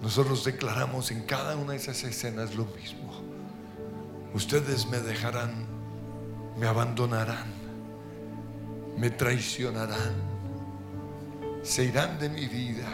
nosotros 0.00 0.44
declaramos 0.44 1.10
en 1.10 1.22
cada 1.24 1.56
una 1.56 1.72
de 1.72 1.78
esas 1.78 2.02
escenas 2.02 2.54
lo 2.54 2.64
mismo. 2.64 3.12
Ustedes 4.32 4.86
me 4.86 4.98
dejarán, 4.98 5.66
me 6.58 6.66
abandonarán, 6.66 7.52
me 8.96 9.10
traicionarán, 9.10 10.14
se 11.62 11.84
irán 11.84 12.18
de 12.18 12.30
mi 12.30 12.46
vida, 12.46 12.88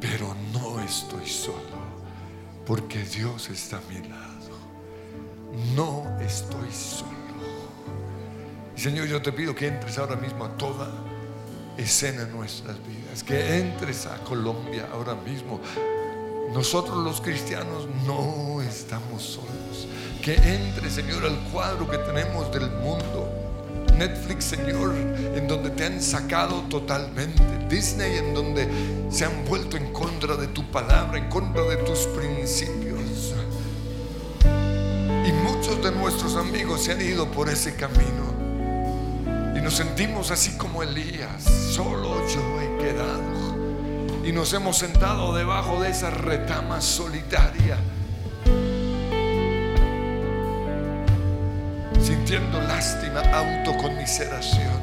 pero 0.00 0.34
no 0.52 0.80
estoy 0.80 1.26
solo, 1.28 1.56
porque 2.66 3.04
Dios 3.04 3.50
está 3.50 3.76
a 3.76 3.80
mi 3.88 4.08
lado. 4.08 4.30
No 5.74 6.18
estoy 6.20 6.70
solo. 6.72 7.10
Señor, 8.76 9.06
yo 9.08 9.20
te 9.20 9.32
pido 9.32 9.54
que 9.54 9.66
entres 9.66 9.98
ahora 9.98 10.16
mismo 10.16 10.44
a 10.44 10.56
toda 10.56 10.88
escena 11.76 12.22
en 12.22 12.32
nuestras 12.32 12.76
vidas, 12.86 13.22
que 13.22 13.58
entres 13.58 14.06
a 14.06 14.16
Colombia 14.24 14.88
ahora 14.92 15.14
mismo. 15.14 15.60
Nosotros 16.54 16.98
los 16.98 17.20
cristianos 17.20 17.86
no 18.06 18.60
estamos 18.62 19.22
solos. 19.22 19.86
Que 20.22 20.34
entre, 20.34 20.90
Señor, 20.90 21.24
al 21.24 21.38
cuadro 21.50 21.88
que 21.88 21.98
tenemos 21.98 22.50
del 22.52 22.70
mundo. 22.70 23.39
Netflix, 24.00 24.44
Señor, 24.44 24.94
en 24.96 25.46
donde 25.46 25.68
te 25.68 25.84
han 25.84 26.00
sacado 26.00 26.62
totalmente. 26.70 27.42
Disney, 27.68 28.16
en 28.16 28.32
donde 28.32 28.66
se 29.10 29.26
han 29.26 29.44
vuelto 29.44 29.76
en 29.76 29.92
contra 29.92 30.36
de 30.36 30.46
tu 30.46 30.64
palabra, 30.70 31.18
en 31.18 31.28
contra 31.28 31.62
de 31.64 31.76
tus 31.76 32.06
principios. 32.06 33.34
Y 34.42 35.32
muchos 35.32 35.84
de 35.84 35.90
nuestros 35.90 36.34
amigos 36.36 36.84
se 36.84 36.92
han 36.92 37.02
ido 37.02 37.30
por 37.30 37.50
ese 37.50 37.74
camino. 37.76 38.24
Y 39.54 39.60
nos 39.60 39.74
sentimos 39.74 40.30
así 40.30 40.56
como 40.56 40.82
Elías, 40.82 41.44
solo 41.44 42.26
yo 42.26 42.40
he 42.62 42.78
quedado. 42.78 44.24
Y 44.24 44.32
nos 44.32 44.54
hemos 44.54 44.78
sentado 44.78 45.34
debajo 45.34 45.82
de 45.82 45.90
esa 45.90 46.08
retama 46.08 46.80
solitaria, 46.80 47.76
sintiendo 52.10 52.60
lástima, 52.62 53.20
autoconmiseración. 53.20 54.80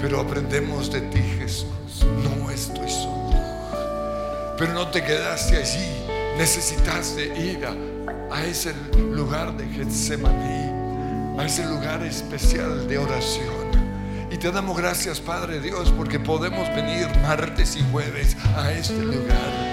Pero 0.00 0.20
aprendemos 0.20 0.90
de 0.90 1.02
ti, 1.02 1.20
Jesús. 1.38 2.06
No 2.24 2.50
estoy 2.50 2.88
solo. 2.88 3.36
Pero 4.56 4.72
no 4.72 4.88
te 4.88 5.04
quedaste 5.04 5.58
allí. 5.58 5.88
Necesitaste 6.38 7.38
ir 7.38 7.66
a, 7.66 7.74
a 8.34 8.44
ese 8.44 8.72
lugar 8.96 9.54
de 9.58 9.66
Getsemaní 9.66 10.70
a 11.38 11.44
ese 11.44 11.64
lugar 11.64 12.02
especial 12.02 12.86
de 12.86 12.98
oración. 12.98 13.70
Y 14.30 14.36
te 14.36 14.50
damos 14.50 14.76
gracias, 14.76 15.20
Padre 15.20 15.60
Dios, 15.60 15.90
porque 15.96 16.20
podemos 16.20 16.68
venir 16.74 17.08
martes 17.22 17.76
y 17.76 17.82
jueves 17.90 18.36
a 18.56 18.72
este 18.72 19.02
lugar. 19.02 19.69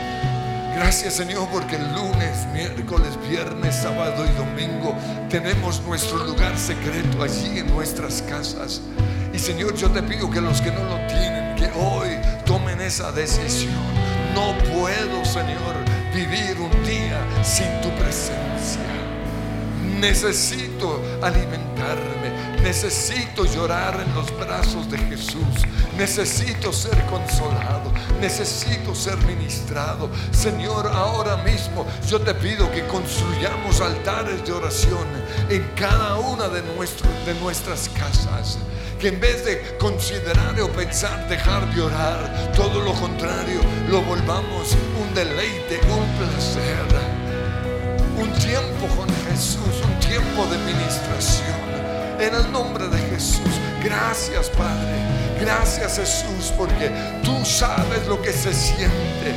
Gracias, 0.80 1.16
Señor, 1.16 1.50
porque 1.52 1.76
el 1.76 1.92
lunes, 1.92 2.46
miércoles, 2.54 3.18
viernes, 3.28 3.78
sábado 3.78 4.24
y 4.24 4.38
domingo 4.38 4.96
tenemos 5.28 5.82
nuestro 5.82 6.24
lugar 6.24 6.56
secreto 6.56 7.24
allí 7.24 7.58
en 7.58 7.68
nuestras 7.74 8.22
casas. 8.22 8.82
Y 9.34 9.40
Señor, 9.40 9.76
yo 9.76 9.90
te 9.90 10.04
pido 10.04 10.30
que 10.30 10.40
los 10.40 10.62
que 10.62 10.72
no 10.72 10.84
lo 10.84 10.98
tienen, 11.08 11.56
que 11.56 11.66
hoy 11.80 12.10
tomen 12.46 12.80
esa 12.80 13.12
decisión. 13.12 13.74
No 14.36 14.56
puedo, 14.72 15.26
Señor, 15.26 15.76
vivir 16.14 16.56
un 16.60 16.86
día 16.86 17.26
sin 17.44 17.82
tu 17.82 17.90
presencia. 17.98 18.86
Necesito 20.00 21.02
alimentarme, 21.24 22.17
necesito 22.64 23.46
llorar 23.46 24.00
en 24.00 24.14
los 24.14 24.38
brazos 24.38 24.90
de 24.90 24.98
Jesús, 24.98 25.66
necesito 25.98 26.72
ser 26.74 26.98
consolado, 27.06 27.92
necesito 28.20 28.94
ser 28.94 29.18
ministrado. 29.26 30.10
Señor, 30.32 30.88
ahora 30.88 31.38
mismo 31.38 31.86
yo 32.08 32.20
te 32.20 32.34
pido 32.34 32.72
que 32.72 32.86
construyamos 32.88 33.82
altares 33.82 34.46
de 34.46 34.52
oración 34.52 35.08
en 35.50 35.64
cada 35.76 36.16
una 36.18 36.48
de, 36.48 36.62
de 36.62 37.40
nuestras 37.42 37.90
casas. 37.90 38.58
Que 39.00 39.10
en 39.10 39.20
vez 39.20 39.46
de 39.46 39.78
considerar 39.78 40.60
o 40.60 40.70
pensar 40.70 41.30
dejar 41.30 41.72
de 41.76 41.82
orar, 41.82 42.52
todo 42.56 42.82
lo 42.82 42.94
contrario, 42.94 43.62
lo 43.90 44.02
volvamos 44.02 44.76
un 45.00 45.14
deleite, 45.14 45.80
un 45.88 46.18
placer 46.18 47.28
un 48.18 48.34
tiempo 48.34 48.88
con 48.96 49.08
Jesús, 49.30 49.84
un 49.84 50.00
tiempo 50.00 50.46
de 50.48 50.58
ministración. 50.60 51.67
En 52.20 52.34
el 52.34 52.52
nombre 52.52 52.88
de 52.88 52.98
Jesús, 53.10 53.42
gracias 53.84 54.50
Padre, 54.50 54.98
gracias 55.40 55.98
Jesús, 55.98 56.52
porque 56.58 56.92
tú 57.24 57.46
sabes 57.46 58.08
lo 58.08 58.22
que 58.22 58.34
se 58.34 58.54
siente 58.54 59.36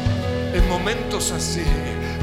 en 0.55 0.69
momentos 0.69 1.31
así. 1.31 1.65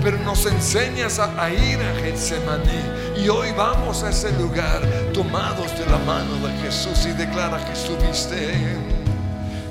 Pero 0.04 0.18
nos 0.20 0.46
enseñas 0.46 1.20
a, 1.20 1.44
a 1.44 1.50
ir 1.50 1.80
a 1.80 1.96
Getsemaní 2.02 2.82
y 3.18 3.30
hoy 3.30 3.52
vamos 3.58 4.04
a 4.04 4.10
ese 4.10 4.32
lugar 4.34 4.82
tomados 5.14 5.72
de 5.78 5.86
la 5.86 5.98
mano 6.00 6.36
de 6.48 6.54
Jesús 6.64 7.06
y 7.06 7.12
declara 7.14 7.64
que 7.66 7.74
estuviste 7.74 8.78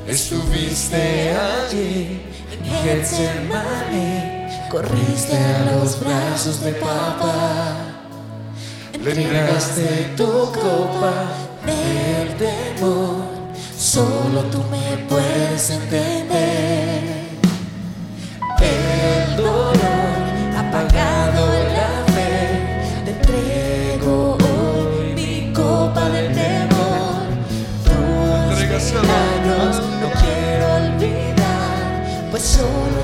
Estuviste 0.06 1.36
allí 1.36 2.22
en 2.52 2.64
Getsemaní, 2.84 4.68
corriste 4.70 5.36
a 5.36 5.72
los 5.72 5.98
brazos 5.98 6.62
de 6.62 6.72
papá, 6.74 7.85
le 9.06 9.12
entregaste 9.12 10.14
tu 10.16 10.26
copa 10.26 11.12
del 11.64 12.34
temor. 12.34 13.22
Solo 13.78 14.42
tú 14.50 14.58
me 14.68 14.96
puedes 15.08 15.70
entender. 15.70 17.28
El 18.60 19.36
dolor 19.36 19.76
ha 20.56 20.70
pagado 20.72 21.46
la 21.78 22.12
fe. 22.14 23.04
Te 23.04 23.12
entrego 23.12 24.36
hoy 24.42 25.14
mi 25.14 25.52
copa 25.52 26.08
del 26.08 26.34
temor. 26.34 27.28
Tus 27.84 28.58
regalos 28.58 29.82
no 30.00 30.10
quiero 30.20 30.66
olvidar, 30.82 32.28
pues 32.32 32.42
solo 32.42 32.95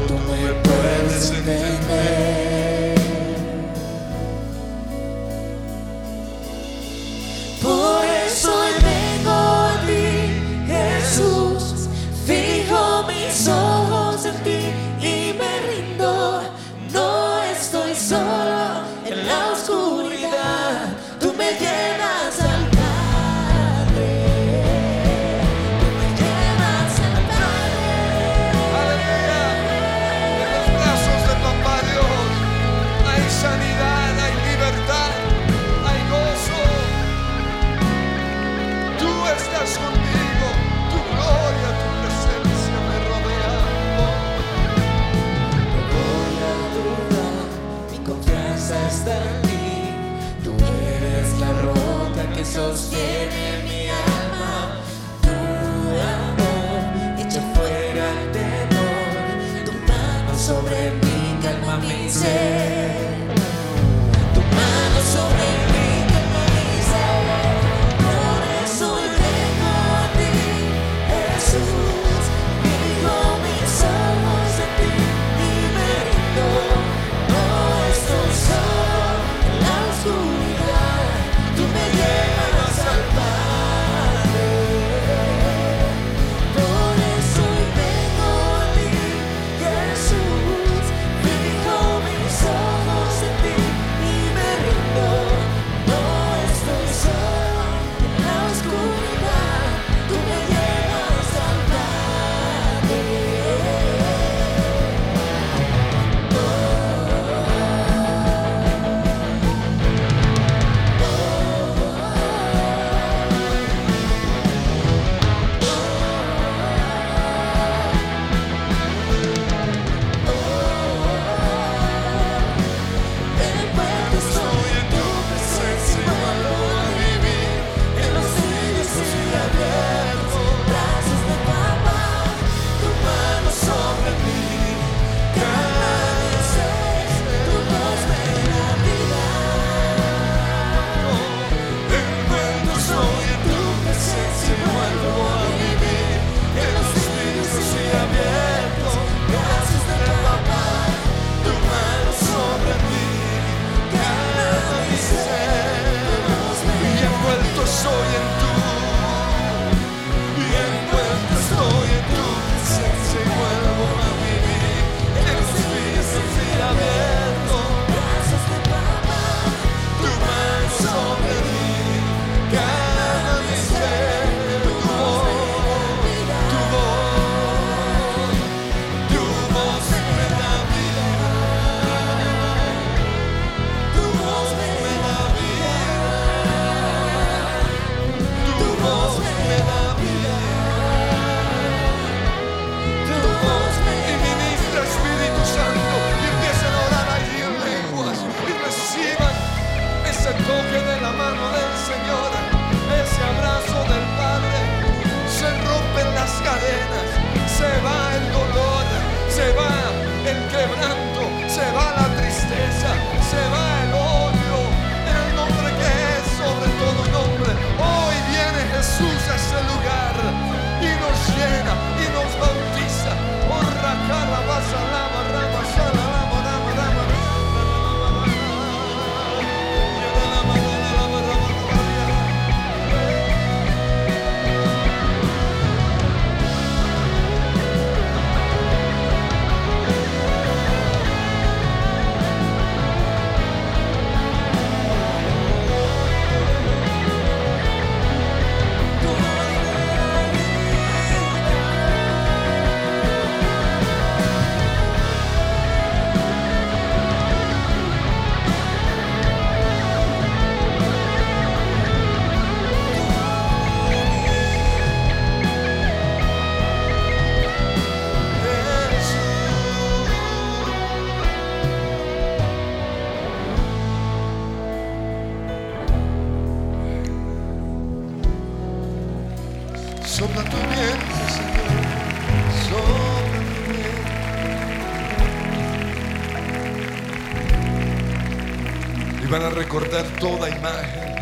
recordar 289.73 290.05
toda 290.21 290.51
imagen, 290.51 291.15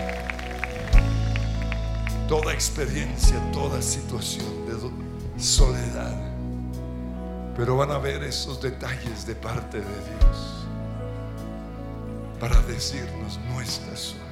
toda 2.27 2.53
experiencia, 2.53 3.37
toda 3.53 3.81
situación 3.81 4.67
de 4.67 5.41
soledad. 5.41 6.17
Pero 7.55 7.77
van 7.77 7.93
a 7.93 7.99
ver 7.99 8.25
esos 8.25 8.61
detalles 8.61 9.25
de 9.25 9.37
parte 9.37 9.79
de 9.79 9.85
Dios 9.85 10.67
para 12.41 12.61
decirnos 12.63 13.39
no 13.49 13.61
estás 13.61 14.01
solo. 14.01 14.25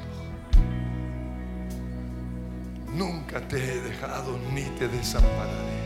Nunca 2.92 3.40
te 3.46 3.56
he 3.56 3.80
dejado 3.82 4.36
ni 4.52 4.64
te 4.80 4.88
desampararé. 4.88 5.78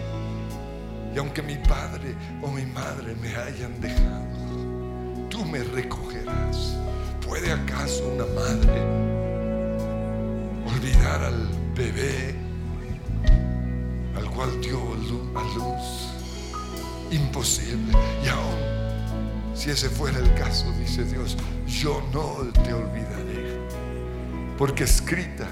Y 1.15 1.19
aunque 1.19 1.43
mi 1.43 1.57
padre 1.57 2.15
o 2.41 2.49
mi 2.49 2.65
madre 2.65 3.15
me 3.15 3.37
hayan 3.37 3.79
dejado, 3.79 5.29
tú 5.29 5.45
me 5.45 5.63
recogerás. 5.63 6.79
¿Puede 7.43 7.55
acaso 7.55 8.07
una 8.07 8.25
madre 8.41 8.81
olvidar 10.65 11.25
al 11.25 11.49
bebé 11.75 12.37
al 14.17 14.31
cual 14.31 14.61
dio 14.61 14.79
a 15.35 15.43
luz? 15.57 16.13
Imposible. 17.11 17.99
Y 18.25 18.29
aún, 18.29 19.57
si 19.57 19.71
ese 19.71 19.91
fuera 19.91 20.21
el 20.21 20.33
caso, 20.35 20.71
dice 20.79 21.03
Dios, 21.03 21.37
yo 21.67 22.01
no 22.13 22.47
te 22.63 22.73
olvidaré, 22.75 23.59
porque 24.57 24.85
escrita 24.85 25.49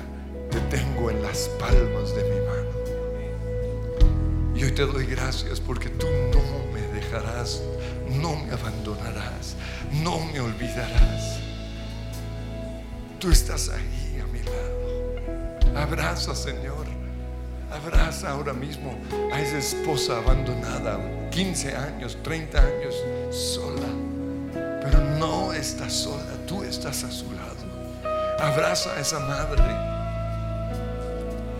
te 0.48 0.60
tengo 0.76 1.10
en 1.10 1.20
las 1.20 1.48
palmas 1.58 2.14
de 2.14 2.22
mi 2.22 2.40
mano. 2.46 2.70
Y 4.54 4.62
hoy 4.62 4.70
te 4.70 4.86
doy 4.86 5.06
gracias 5.06 5.58
porque 5.58 5.88
tú 5.88 6.06
no 6.06 6.72
me 6.72 6.82
dejarás, 6.94 7.60
no 8.08 8.36
me 8.36 8.52
abandonarás, 8.52 9.56
no 10.04 10.20
me 10.26 10.38
olvidarás. 10.38 11.39
Tú 13.20 13.30
estás 13.30 13.68
ahí 13.68 14.18
a 14.18 14.26
mi 14.28 14.38
lado. 14.38 15.78
Abraza, 15.78 16.34
Señor. 16.34 16.86
Abraza 17.70 18.30
ahora 18.30 18.54
mismo 18.54 18.98
a 19.30 19.38
esa 19.38 19.58
esposa 19.58 20.16
abandonada, 20.16 20.98
15 21.28 21.76
años, 21.76 22.16
30 22.22 22.58
años, 22.58 22.94
sola. 23.30 23.88
Pero 24.54 25.00
no 25.18 25.52
está 25.52 25.90
sola, 25.90 26.32
tú 26.46 26.62
estás 26.62 27.04
a 27.04 27.10
su 27.10 27.30
lado. 27.32 28.40
Abraza 28.40 28.94
a 28.94 29.00
esa 29.00 29.20
madre. 29.20 29.64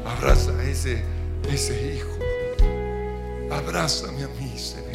Abraza 0.06 0.52
a 0.58 0.64
ese, 0.64 1.04
ese 1.46 1.92
hijo. 1.92 3.54
Abrázame 3.54 4.24
a 4.24 4.28
mí, 4.28 4.58
Señor. 4.58 4.88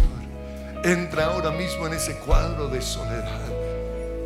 Entra 0.83 1.25
ahora 1.25 1.51
mismo 1.51 1.85
en 1.85 1.93
ese 1.93 2.15
cuadro 2.17 2.69
de 2.69 2.81
soledad 2.81 3.51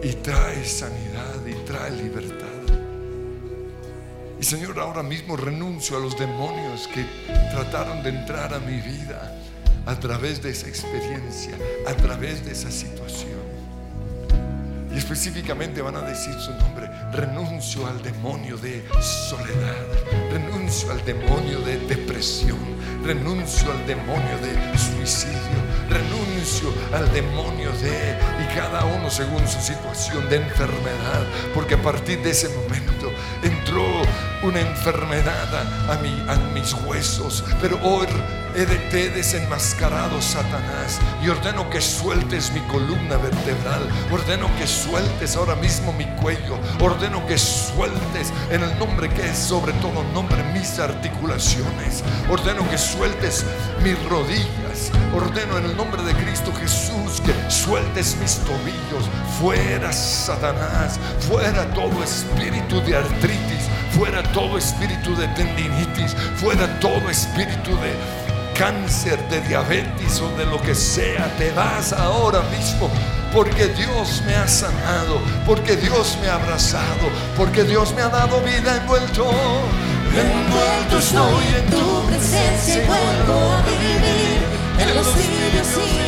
y 0.01 0.13
trae 0.13 0.63
sanidad 0.63 1.28
y 1.49 1.65
trae 1.65 1.91
libertad. 1.91 2.47
Y 4.39 4.43
Señor, 4.43 4.79
ahora 4.79 5.03
mismo 5.03 5.35
renuncio 5.35 5.97
a 5.97 5.99
los 5.99 6.17
demonios 6.17 6.87
que 6.87 7.05
trataron 7.51 8.01
de 8.03 8.09
entrar 8.09 8.53
a 8.53 8.59
mi 8.59 8.79
vida 8.79 9.35
a 9.85 9.99
través 9.99 10.41
de 10.41 10.51
esa 10.51 10.67
experiencia, 10.67 11.57
a 11.87 11.93
través 11.93 12.45
de 12.45 12.53
esa 12.53 12.71
situación. 12.71 13.39
Y 14.93 14.97
específicamente 14.97 15.81
van 15.81 15.97
a 15.97 16.01
decir 16.01 16.33
su 16.35 16.51
nombre. 16.53 16.89
Renuncio 17.11 17.85
al 17.85 18.01
demonio 18.01 18.57
de 18.57 18.83
soledad. 19.01 19.85
Renuncio 20.31 20.91
al 20.91 21.03
demonio 21.05 21.59
de 21.61 21.77
depresión. 21.79 22.59
Renuncio 23.03 23.71
al 23.71 23.85
demonio 23.85 24.37
de 24.41 24.77
suicidio. 24.77 25.68
Renuncio 25.89 26.73
al 26.93 27.11
demonio 27.13 27.71
de, 27.81 28.15
y 28.43 28.55
cada 28.55 28.85
uno 28.85 29.09
según 29.09 29.47
su 29.47 29.59
situación 29.59 30.29
de 30.29 30.37
enfermedad. 30.37 31.23
Porque 31.53 31.75
a 31.75 31.81
partir 31.81 32.21
de 32.21 32.31
ese 32.31 32.49
momento 32.49 33.11
entró 33.43 33.85
una 34.43 34.61
enfermedad 34.61 35.47
a, 35.55 35.93
a 35.93 35.97
mi- 35.97 36.23
a 36.29 36.35
mis 36.53 36.73
huesos. 36.85 37.43
Pero 37.61 37.79
hoy 37.83 38.07
he 38.55 38.65
de- 38.65 38.77
te 38.89 39.09
desenmascarado, 39.09 40.21
Satanás, 40.21 40.99
y 41.23 41.29
ordeno 41.29 41.69
que 41.69 41.81
sueltes 41.81 42.51
mi 42.51 42.61
columna 42.61 43.17
vertebral, 43.17 43.87
ordeno 44.11 44.47
que 44.57 44.65
sueltes 44.67 45.35
ahora 45.35 45.55
mismo 45.55 45.91
mi 45.93 46.05
cuello, 46.21 46.57
ordeno 46.79 47.25
que 47.27 47.37
sueltes 47.37 48.31
en 48.51 48.63
el 48.63 48.77
nombre 48.79 49.09
que 49.09 49.27
es 49.29 49.37
sobre 49.37 49.73
todo 49.73 50.03
nombre 50.13 50.41
mis 50.53 50.79
articulaciones, 50.79 52.03
ordeno 52.29 52.67
que 52.69 52.77
sueltes 52.77 53.45
mis 53.83 54.01
rodillas, 54.09 54.68
ordeno 55.13 55.57
en 55.57 55.65
el 55.65 55.77
nombre 55.77 56.01
de 56.03 56.13
Cristo 56.13 56.53
Jesús 56.53 57.21
que 57.21 57.33
sueltes 57.51 58.15
mis 58.17 58.37
tobillos, 58.39 59.09
fuera 59.39 59.91
Satanás, 59.91 60.99
fuera 61.19 61.65
todo 61.73 62.03
espíritu 62.03 62.81
de 62.81 62.97
artritis, 62.97 63.65
fuera 63.91 64.23
todo 64.31 64.57
espíritu 64.57 65.15
de 65.15 65.27
tendinitis, 65.29 66.15
fuera 66.35 66.67
todo 66.79 67.09
espíritu 67.09 67.71
de 67.77 67.93
cáncer, 68.59 69.17
de 69.29 69.39
diabetes 69.47 70.19
o 70.19 70.29
de 70.37 70.45
lo 70.45 70.61
que 70.61 70.75
sea, 70.75 71.33
te 71.37 71.51
vas 71.51 71.93
ahora 71.93 72.41
mismo. 72.51 72.89
Porque 73.33 73.67
Dios 73.67 74.21
me 74.25 74.35
ha 74.35 74.47
sanado, 74.47 75.21
porque 75.45 75.75
Dios 75.77 76.17
me 76.21 76.27
ha 76.27 76.35
abrazado, 76.35 77.09
porque 77.37 77.63
Dios 77.63 77.93
me 77.93 78.01
ha 78.01 78.09
dado 78.09 78.41
vida 78.41 78.77
envuelto. 78.77 79.31
Envuelto 80.09 80.97
estoy 80.97 81.45
en 81.55 81.69
tu 81.69 82.07
presencia 82.07 82.83
en 84.99 85.57
los 85.57 85.98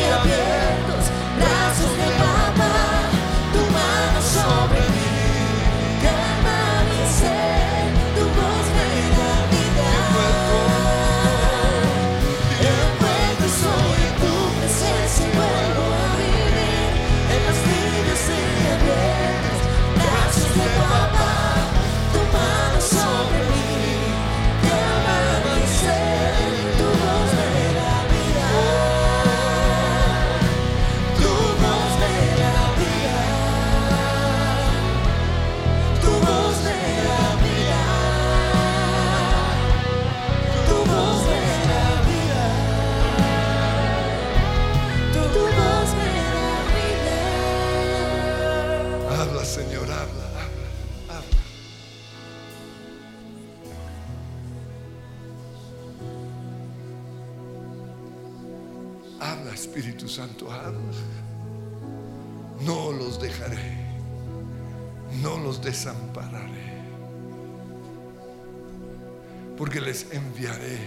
les 69.92 70.06
enviaré 70.10 70.78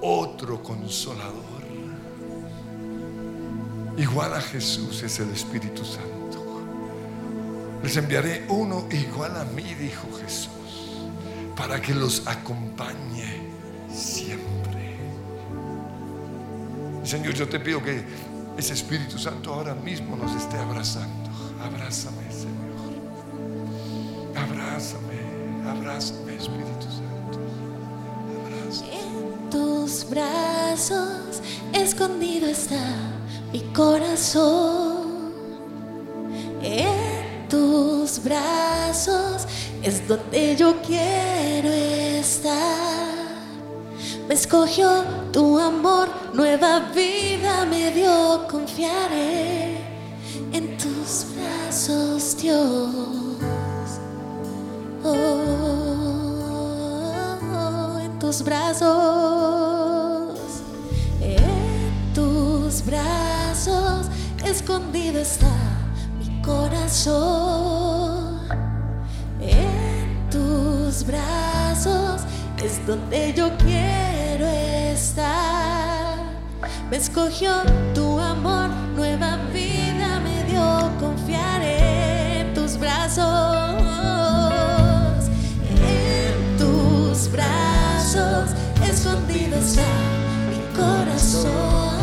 otro 0.00 0.62
consolador. 0.62 1.60
Igual 3.98 4.32
a 4.32 4.40
Jesús 4.40 5.02
es 5.02 5.20
el 5.20 5.28
Espíritu 5.28 5.84
Santo. 5.84 6.62
Les 7.82 7.94
enviaré 7.98 8.46
uno 8.48 8.86
igual 8.90 9.36
a 9.36 9.44
mí, 9.44 9.74
dijo 9.74 10.08
Jesús, 10.22 11.04
para 11.54 11.82
que 11.82 11.94
los 11.94 12.26
acompañe 12.26 13.42
siempre. 13.92 14.96
Señor, 17.04 17.34
yo 17.34 17.46
te 17.46 17.60
pido 17.60 17.82
que 17.82 18.02
ese 18.56 18.72
Espíritu 18.72 19.18
Santo 19.18 19.52
ahora 19.52 19.74
mismo 19.74 20.16
nos 20.16 20.34
esté 20.34 20.56
abrazando. 20.56 21.28
Abrázame, 21.62 22.32
Señor. 22.32 22.70
Abrázame, 24.34 25.68
abrázame, 25.68 26.36
Espíritu 26.36 26.84
Santo. 26.84 27.09
Tus 29.90 30.08
brazos 30.08 31.42
escondido 31.72 32.46
está 32.46 32.78
mi 33.52 33.58
corazón. 33.74 35.32
En 36.62 37.48
tus 37.48 38.22
brazos 38.22 39.48
es 39.82 40.06
donde 40.06 40.54
yo 40.54 40.80
quiero 40.82 41.70
estar. 41.70 43.16
Me 44.28 44.34
escogió 44.34 45.02
tu 45.32 45.58
amor, 45.58 46.08
nueva 46.34 46.92
vida 46.94 47.66
me 47.66 47.90
dio, 47.90 48.46
confiaré 48.48 49.76
en 50.52 50.78
tus 50.78 51.26
brazos, 51.34 52.36
Dios. 52.36 52.94
Oh, 55.02 55.50
en 58.00 58.18
tus 58.20 58.44
brazos, 58.44 59.69
brazos 62.84 64.06
escondido 64.44 65.20
está 65.20 65.50
mi 66.18 66.42
corazón. 66.42 68.40
En 69.40 70.28
tus 70.30 71.04
brazos 71.06 72.22
es 72.62 72.86
donde 72.86 73.32
yo 73.34 73.50
quiero 73.58 74.46
estar. 74.46 76.16
Me 76.90 76.96
escogió 76.96 77.52
tu 77.94 78.18
amor, 78.18 78.68
nueva 78.94 79.38
vida 79.52 80.20
me 80.20 80.44
dio. 80.44 80.90
Confiaré 81.00 82.40
en 82.40 82.54
tus 82.54 82.76
brazos. 82.76 83.26
En 85.68 86.56
tus 86.58 87.30
brazos 87.30 88.50
escondido 88.82 89.56
está 89.56 89.86
mi 90.50 90.60
corazón. 90.76 91.99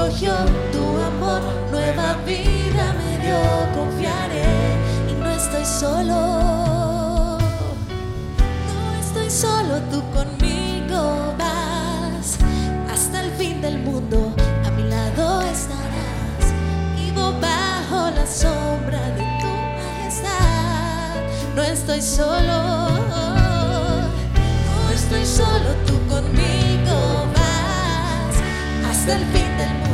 Escogió 0.00 0.32
tu 0.72 0.96
amor, 1.02 1.42
nueva 1.70 2.16
vida 2.24 2.94
me 2.98 3.18
dio. 3.22 3.36
Confiaré 3.74 4.44
y 5.10 5.12
no 5.12 5.28
estoy 5.28 5.64
solo. 5.64 7.38
No 8.66 9.00
estoy 9.00 9.28
solo, 9.30 9.78
tú 9.90 10.02
conmigo 10.10 11.34
vas 11.38 12.38
hasta 12.90 13.24
el 13.24 13.30
fin 13.32 13.60
del 13.60 13.78
mundo. 13.80 14.34
A 14.64 14.70
mi 14.70 14.84
lado 14.84 15.42
estarás, 15.42 16.46
vivo 16.96 17.34
bajo 17.40 18.10
la 18.10 18.26
sombra 18.26 19.02
de 19.18 19.24
tu 19.40 19.52
majestad. 19.76 21.16
No 21.54 21.62
estoy 21.62 22.00
solo, 22.00 22.88
no 24.66 24.90
estoy 24.94 25.26
solo, 25.26 25.74
tú 25.86 25.94
conmigo 26.08 27.26
vas 27.34 28.90
hasta 28.90 29.16
el 29.16 29.24
fin 29.26 29.58
del 29.58 29.68
mundo. 29.68 29.89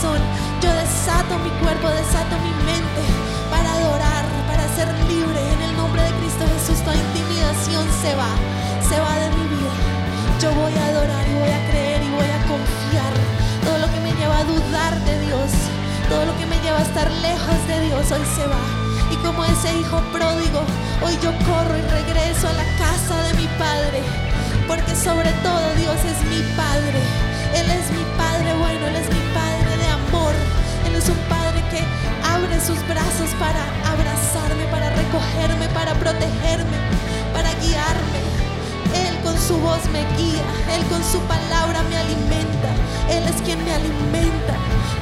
Yo 0.00 0.72
desato 0.72 1.36
mi 1.44 1.50
cuerpo, 1.60 1.86
desato 1.92 2.32
mi 2.40 2.48
mente 2.64 3.04
para 3.52 3.68
adorar, 3.68 4.24
para 4.48 4.64
ser 4.72 4.88
libre. 5.04 5.36
En 5.52 5.60
el 5.60 5.76
nombre 5.76 6.00
de 6.00 6.08
Cristo 6.24 6.40
Jesús 6.56 6.80
toda 6.80 6.96
intimidación 6.96 7.84
se 8.00 8.16
va, 8.16 8.32
se 8.80 8.96
va 8.96 9.12
de 9.20 9.28
mi 9.36 9.44
vida. 9.44 9.76
Yo 10.40 10.48
voy 10.56 10.72
a 10.72 10.86
adorar 10.88 11.24
y 11.28 11.34
voy 11.36 11.52
a 11.52 11.60
creer 11.68 12.00
y 12.00 12.10
voy 12.16 12.30
a 12.32 12.40
confiar. 12.48 13.12
Todo 13.60 13.76
lo 13.76 13.92
que 13.92 14.00
me 14.00 14.12
lleva 14.16 14.38
a 14.40 14.44
dudar 14.48 14.96
de 15.04 15.20
Dios, 15.20 15.52
todo 16.08 16.24
lo 16.24 16.32
que 16.38 16.46
me 16.46 16.56
lleva 16.64 16.78
a 16.78 16.88
estar 16.88 17.10
lejos 17.20 17.60
de 17.68 17.80
Dios, 17.84 18.10
hoy 18.10 18.24
se 18.24 18.46
va. 18.48 18.64
Y 19.12 19.16
como 19.20 19.44
ese 19.44 19.68
hijo 19.76 20.00
pródigo, 20.16 20.64
hoy 21.04 21.12
yo 21.20 21.28
corro 21.44 21.76
y 21.76 21.84
regreso 21.92 22.48
a 22.48 22.56
la 22.56 22.64
casa 22.80 23.20
de 23.28 23.34
mi 23.36 23.48
padre. 23.60 24.00
Porque 24.64 24.96
sobre 24.96 25.28
todo 25.44 25.60
Dios 25.76 26.00
es 26.08 26.24
mi 26.24 26.40
padre. 26.56 27.04
Él 27.52 27.68
es 27.68 27.84
mi 27.92 28.04
padre 28.16 28.48
bueno, 28.56 28.86
Él 28.88 28.96
es 28.96 29.08
mi 29.12 29.20
padre. 29.36 29.49
Él 31.00 31.04
es 31.04 31.16
un 31.16 31.28
padre 31.30 31.64
que 31.72 31.80
abre 32.28 32.60
sus 32.60 32.76
brazos 32.86 33.30
para 33.40 33.64
abrazarme, 33.88 34.66
para 34.70 34.90
recogerme, 34.90 35.66
para 35.72 35.94
protegerme, 35.94 36.76
para 37.32 37.48
guiarme. 37.54 38.20
Él 38.92 39.16
con 39.24 39.32
su 39.40 39.56
voz 39.56 39.80
me 39.94 40.04
guía, 40.20 40.44
Él 40.76 40.84
con 40.92 41.02
su 41.02 41.18
palabra 41.20 41.80
me 41.88 41.96
alimenta, 41.96 42.68
Él 43.08 43.24
es 43.24 43.40
quien 43.40 43.64
me 43.64 43.72
alimenta. 43.72 44.52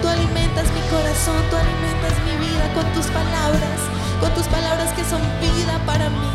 Tú 0.00 0.06
alimentas 0.06 0.70
mi 0.70 0.82
corazón, 0.86 1.42
tú 1.50 1.56
alimentas 1.56 2.14
mi 2.22 2.46
vida 2.46 2.72
con 2.74 2.86
tus 2.94 3.06
palabras, 3.10 3.78
con 4.20 4.30
tus 4.34 4.46
palabras 4.46 4.94
que 4.94 5.02
son 5.02 5.18
vida 5.42 5.82
para 5.84 6.10
mí. 6.10 6.30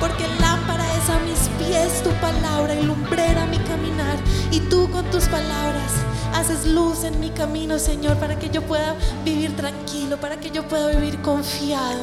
Porque 0.00 0.26
lámpara 0.40 0.82
es 0.98 1.06
a 1.08 1.20
mis 1.22 1.46
pies 1.54 2.02
tu 2.02 2.10
palabra 2.18 2.74
y 2.74 2.82
lumbrera 2.82 3.46
mi 3.46 3.58
caminar. 3.58 4.18
Y 4.50 4.58
tú 4.58 4.90
con 4.90 5.04
tus 5.12 5.26
palabras 5.26 6.07
haces 6.34 6.66
luz 6.66 7.04
en 7.04 7.18
mi 7.20 7.30
camino, 7.30 7.78
Señor, 7.78 8.16
para 8.16 8.38
que 8.38 8.50
yo 8.50 8.62
pueda 8.62 8.94
vivir 9.24 9.56
tranquilo, 9.56 10.18
para 10.20 10.38
que 10.38 10.50
yo 10.50 10.66
pueda 10.66 10.88
vivir 10.88 11.20
confiado. 11.22 12.02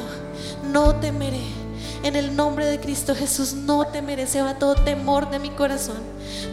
No 0.71 0.95
temeré. 0.95 1.65
En 2.05 2.15
el 2.15 2.35
nombre 2.35 2.67
de 2.67 2.79
Cristo 2.79 3.15
Jesús 3.15 3.53
no 3.53 3.87
temeré, 3.87 4.27
se 4.27 4.39
va 4.39 4.59
todo 4.59 4.75
temor 4.75 5.31
de 5.31 5.39
mi 5.39 5.49
corazón, 5.49 5.97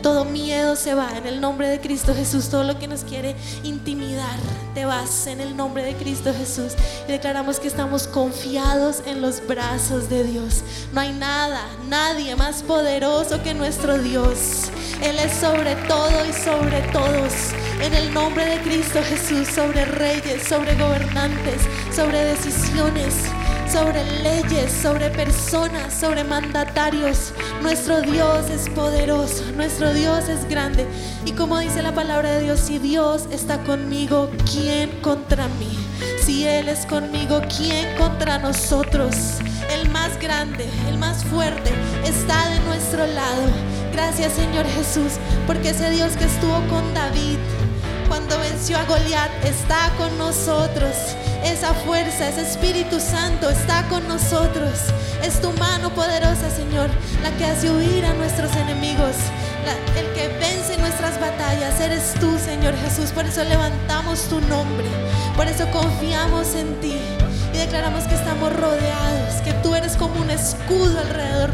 todo 0.03 0.25
miedo 0.25 0.77
se 0.77 0.95
va. 0.95 1.11
En 1.15 1.27
el 1.27 1.43
nombre 1.43 1.69
de 1.69 1.79
Cristo 1.79 2.15
Jesús, 2.15 2.49
todo 2.49 2.65
lo 2.65 2.79
que 2.79 2.89
nos 2.89 3.05
quiere 3.05 3.37
intimidar, 3.63 4.39
te 4.75 4.87
vas 4.87 5.27
en 5.27 5.43
el 5.43 5.55
nombre 5.55 5.85
de 5.85 5.95
Cristo 5.95 6.33
Jesús. 6.33 6.73
Y 7.07 7.13
declaramos 7.13 7.61
que 7.61 7.69
estamos 7.69 8.07
confiados 8.07 9.03
en 9.05 9.21
los 9.21 9.47
brazos 9.47 10.09
de 10.09 10.25
Dios. 10.25 10.63
No 10.95 11.03
hay 11.03 11.13
nada, 11.13 11.61
nadie 11.87 12.35
más 12.35 12.63
poderoso 12.63 13.43
que 13.43 13.53
nuestro 13.53 13.99
Dios. 13.99 14.71
Él 15.03 15.19
es 15.19 15.33
sobre 15.33 15.75
todo 15.89 16.25
y 16.25 16.33
sobre 16.33 16.81
todos. 16.93 17.33
en 17.81 17.93
el 17.93 18.15
nombre 18.15 18.45
de 18.45 18.61
Cristo 18.61 19.01
Jesús 19.03 19.49
sobre 19.49 19.85
reyes, 19.85 20.45
sobre 20.45 20.77
gobernantes, 20.77 21.63
sobre 21.95 22.25
decisiones, 22.25 23.13
sobre 23.71 24.05
leyes, 24.23 24.71
sobre 24.71 25.11
personas, 25.11 25.93
sobre 25.93 26.23
mandatarios. 26.23 27.33
Nuestro 27.63 28.01
Dios 28.03 28.49
es 28.51 28.69
poderoso, 28.69 29.45
nuestro 29.57 29.93
Dios 29.93 30.29
es 30.29 30.49
grande. 30.49 30.87
Y 31.25 31.33
como 31.33 31.59
dice 31.59 31.83
la 31.83 31.93
palabra 31.93 32.31
de 32.31 32.45
Dios, 32.45 32.61
si 32.61 32.79
Dios 32.79 33.27
está 33.33 33.59
conmigo, 33.65 34.31
¿quién 34.53 34.91
contra 35.01 35.49
mí? 35.59 35.77
Si 36.25 36.47
Él 36.47 36.69
es 36.69 36.87
conmigo, 36.87 37.41
¿quién 37.57 37.97
contra 37.97 38.39
nosotros? 38.39 39.17
El 39.73 39.89
más 39.89 40.17
grande, 40.21 40.69
el 40.89 40.99
más 40.99 41.25
fuerte, 41.25 41.73
está 42.05 42.49
de 42.51 42.61
nuestro 42.61 43.05
lado. 43.07 43.72
Gracias 43.93 44.33
Señor 44.33 44.67
Jesús, 44.67 45.13
porque 45.47 45.71
ese 45.71 45.91
Dios 45.91 46.13
que 46.17 46.25
estuvo 46.25 46.61
con 46.69 46.95
David 46.95 47.39
cuando 48.09 48.39
venció 48.39 48.77
a 48.77 48.85
Goliat 48.85 49.31
está 49.45 49.91
con 49.97 50.19
nosotros. 50.19 50.95
Esa 51.45 51.73
fuerza, 51.73 52.29
ese 52.29 52.43
Espíritu 52.43 53.01
Santo 53.01 53.49
está 53.49 53.89
con 53.89 54.07
nosotros. 54.07 54.73
Es 55.23 55.41
tu 55.41 55.51
mano 55.53 55.89
poderosa, 55.95 56.51
Señor, 56.51 56.91
la 57.23 57.31
que 57.39 57.47
hace 57.47 57.71
huir 57.71 58.05
a 58.05 58.13
nuestros 58.13 58.55
enemigos. 58.57 59.17
El 59.97 60.07
que 60.13 60.29
vence 60.39 60.77
nuestras 60.79 61.21
batallas 61.21 61.81
eres 61.81 62.15
tú, 62.21 62.39
Señor 62.39 62.75
Jesús. 62.85 63.11
Por 63.13 63.25
eso 63.25 63.45
levantamos 63.45 64.23
tu 64.29 64.41
nombre. 64.43 64.89
Por 65.37 65.47
eso 65.47 65.71
confiamos 65.71 66.55
en 66.55 66.81
ti. 66.81 66.97
Y 67.55 67.57
declaramos 67.57 68.05
que 68.05 68.15
estamos 68.15 68.53
rodeados, 68.55 69.41
que 69.45 69.53
tú 69.63 69.75
eres 69.75 69.97
como 69.97 70.21
un 70.21 70.31
escudo 70.31 70.99
alrededor 71.01 71.52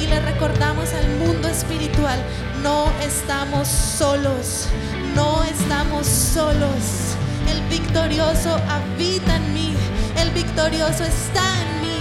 Y 0.00 0.06
le 0.06 0.20
recordamos 0.20 0.92
al 0.92 1.08
mundo 1.16 1.48
espiritual, 1.48 2.18
no 2.62 2.90
estamos 3.00 3.68
solos, 3.68 4.68
no 5.14 5.42
estamos 5.44 6.06
solos. 6.06 7.14
El 7.48 7.60
victorioso 7.68 8.56
habita 8.68 9.36
en 9.36 9.54
mí, 9.54 9.74
el 10.20 10.30
victorioso 10.30 11.04
está 11.04 11.42
en 11.62 11.82
mí, 11.82 11.98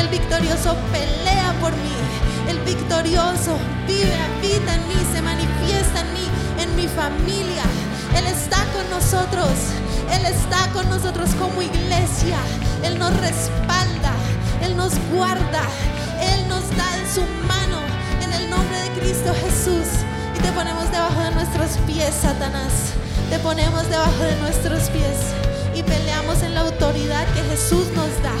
el 0.00 0.08
victorioso 0.08 0.76
pelea 0.92 1.52
por 1.60 1.72
mí, 1.72 1.98
el 2.48 2.58
victorioso 2.60 3.58
vive, 3.86 4.14
habita 4.14 4.74
en 4.74 4.88
mí, 4.88 4.94
se 5.12 5.22
manifiesta 5.22 6.00
en 6.00 6.12
mí, 6.14 6.26
en 6.62 6.76
mi 6.76 6.88
familia. 6.88 7.64
Él 8.16 8.26
está 8.26 8.64
con 8.72 8.88
nosotros, 8.90 9.50
Él 10.12 10.26
está 10.26 10.70
con 10.72 10.88
nosotros 10.88 11.30
como 11.38 11.60
iglesia, 11.62 12.38
Él 12.82 12.98
nos 12.98 13.14
respalda, 13.18 14.12
Él 14.62 14.76
nos 14.76 14.92
guarda, 15.12 15.62
Él 16.34 16.48
nos 16.48 16.68
da 16.76 16.88
en 16.98 17.06
su 17.14 17.22
mano 17.46 17.78
en 18.22 18.32
el 18.32 18.50
nombre 18.50 18.78
de 18.80 19.00
Cristo 19.00 19.32
Jesús. 19.44 19.88
Y 20.36 20.42
te 20.42 20.52
ponemos 20.52 20.90
debajo 20.90 21.20
de 21.20 21.30
nuestros 21.32 21.78
pies, 21.86 22.14
Satanás. 22.14 22.94
Te 23.30 23.38
ponemos 23.38 23.88
debajo 23.88 24.22
de 24.24 24.36
nuestros 24.40 24.90
pies 24.90 25.18
y 25.74 25.82
peleamos 25.82 26.42
en 26.42 26.54
la 26.54 26.60
autoridad 26.60 27.26
que 27.34 27.42
Jesús 27.50 27.86
nos 27.94 28.12
da, 28.22 28.36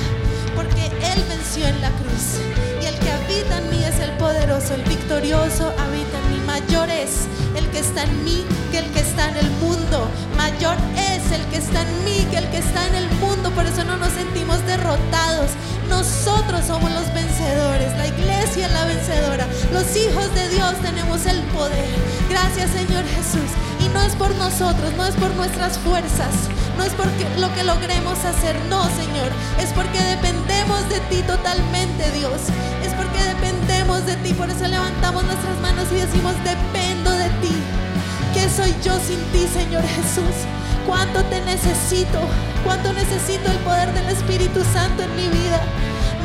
porque 0.54 0.86
Él 0.86 1.24
venció 1.28 1.66
en 1.66 1.80
la 1.80 1.90
cruz. 1.90 2.40
Y 2.82 2.86
el 2.86 2.98
que 2.98 3.10
habita 3.10 3.58
en 3.58 3.70
mí 3.70 3.82
es 3.84 3.98
el 4.00 4.10
poderoso, 4.18 4.74
el 4.74 4.82
victorioso 4.82 5.72
está 7.82 8.04
en 8.04 8.24
mí 8.24 8.44
que 8.70 8.78
el 8.78 8.86
que 8.92 9.00
está 9.00 9.28
en 9.28 9.36
el 9.38 9.50
mundo. 9.58 10.08
Mayor 10.36 10.76
es 10.96 11.32
el 11.32 11.44
que 11.50 11.56
está 11.56 11.82
en 11.82 12.04
mí 12.04 12.26
que 12.30 12.38
el 12.38 12.48
que 12.50 12.58
está 12.58 12.86
en 12.86 12.94
el 12.94 13.10
mundo. 13.18 13.50
Por 13.50 13.66
eso 13.66 13.82
no 13.84 13.96
nos 13.96 14.12
sentimos 14.12 14.64
derrotados. 14.66 15.50
Nosotros 15.88 16.64
somos 16.64 16.90
los 16.92 17.12
vencedores. 17.12 17.90
La 17.98 18.06
iglesia 18.06 18.66
es 18.66 18.72
la 18.72 18.84
vencedora. 18.84 19.46
Los 19.72 19.96
hijos 19.96 20.32
de 20.34 20.48
Dios 20.50 20.74
tenemos 20.80 21.26
el 21.26 21.40
poder. 21.50 21.90
Gracias 22.30 22.70
Señor 22.70 23.04
Jesús. 23.04 23.50
Y 23.80 23.88
no 23.88 24.00
es 24.02 24.14
por 24.14 24.32
nosotros, 24.36 24.92
no 24.96 25.04
es 25.04 25.14
por 25.16 25.34
nuestras 25.34 25.76
fuerzas, 25.78 26.30
no 26.78 26.84
es 26.84 26.92
porque 26.92 27.26
lo 27.40 27.52
que 27.52 27.64
logremos 27.64 28.16
hacer, 28.24 28.54
no 28.70 28.84
Señor. 28.94 29.30
Es 29.58 29.70
porque 29.74 29.98
dependemos 29.98 30.88
de 30.88 31.00
ti 31.10 31.20
totalmente 31.26 32.10
Dios. 32.12 32.46
Es 32.86 32.94
porque 32.94 33.18
dependemos 33.24 34.06
de 34.06 34.14
ti. 34.22 34.34
Por 34.34 34.48
eso 34.48 34.68
levantamos 34.68 35.24
nuestras 35.24 35.58
manos 35.60 35.86
y 35.90 35.96
decimos, 35.96 36.32
dependo. 36.44 37.11
¿Qué 38.42 38.50
soy 38.50 38.74
yo 38.82 38.98
sin 38.98 39.22
ti, 39.30 39.46
Señor 39.46 39.84
Jesús? 39.86 40.34
¿Cuánto 40.84 41.22
te 41.26 41.40
necesito? 41.42 42.18
¿Cuánto 42.64 42.92
necesito 42.92 43.48
el 43.48 43.58
poder 43.58 43.94
del 43.94 44.08
Espíritu 44.08 44.64
Santo 44.64 45.04
en 45.04 45.14
mi 45.14 45.28
vida? 45.28 45.62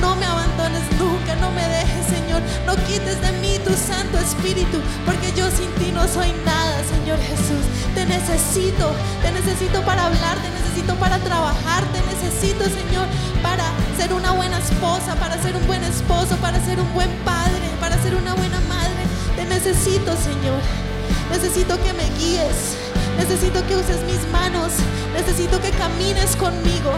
No 0.02 0.16
me 0.16 0.26
abandones 0.26 0.82
nunca, 0.98 1.36
no 1.36 1.52
me 1.52 1.62
dejes, 1.62 2.08
Señor. 2.10 2.42
No 2.66 2.74
quites 2.88 3.22
de 3.22 3.32
mí 3.34 3.60
tu 3.64 3.70
Santo 3.70 4.18
Espíritu, 4.18 4.82
porque 5.06 5.32
yo 5.38 5.46
sin 5.52 5.70
ti 5.78 5.92
no 5.94 6.08
soy 6.08 6.34
nada, 6.44 6.82
Señor 6.90 7.20
Jesús. 7.22 7.62
Te 7.94 8.04
necesito, 8.08 8.90
te 9.22 9.32
necesito 9.32 9.84
para 9.84 10.08
hablar, 10.08 10.38
te 10.42 10.50
necesito 10.50 10.96
para 10.96 11.20
trabajar, 11.20 11.84
te 11.94 12.02
necesito, 12.02 12.64
Señor, 12.64 13.06
para 13.44 13.70
ser 13.96 14.12
una 14.12 14.32
buena 14.32 14.58
esposa, 14.58 15.14
para 15.20 15.40
ser 15.40 15.56
un 15.56 15.68
buen 15.68 15.84
esposo, 15.84 16.36
para 16.38 16.60
ser 16.66 16.80
un 16.80 16.92
buen 16.96 17.12
padre, 17.24 17.70
para 17.80 17.96
ser 18.02 18.16
una 18.16 18.34
buena 18.34 18.60
madre. 18.62 19.06
Te 19.36 19.46
necesito, 19.46 20.18
Señor. 20.18 20.87
Necesito 21.32 21.78
que 21.84 21.94
me 21.94 22.10
guíes. 22.18 22.78
Necesito 23.18 23.66
que 23.68 23.76
uses 23.76 24.02
mis 24.04 24.28
manos. 24.32 24.74
Necesito 25.14 25.60
que 25.62 25.72
camines 25.72 26.36
conmigo. 26.36 26.92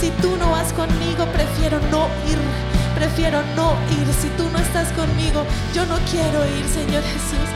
Si 0.00 0.10
tú 0.22 0.36
no 0.36 0.50
vas 0.50 0.72
conmigo, 0.72 1.24
prefiero 1.32 1.78
no 1.90 2.08
ir. 2.28 2.38
Prefiero 2.94 3.42
no 3.56 3.72
ir. 3.90 4.06
Si 4.20 4.28
tú 4.36 4.44
no 4.52 4.58
estás 4.58 4.92
conmigo, 4.92 5.44
yo 5.74 5.86
no 5.86 5.96
quiero 6.10 6.44
ir, 6.56 6.64
Señor 6.66 7.02
Jesús. 7.02 7.48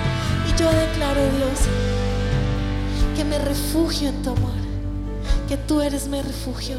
Y 0.48 0.52
yo 0.58 0.70
declaro, 0.70 1.20
Dios, 1.36 1.60
que 3.16 3.24
me 3.24 3.38
refugio 3.38 4.08
en 4.08 4.22
tu 4.22 4.30
amor. 4.30 4.58
Que 5.48 5.56
tú 5.56 5.80
eres 5.80 6.06
mi 6.08 6.22
refugio. 6.22 6.76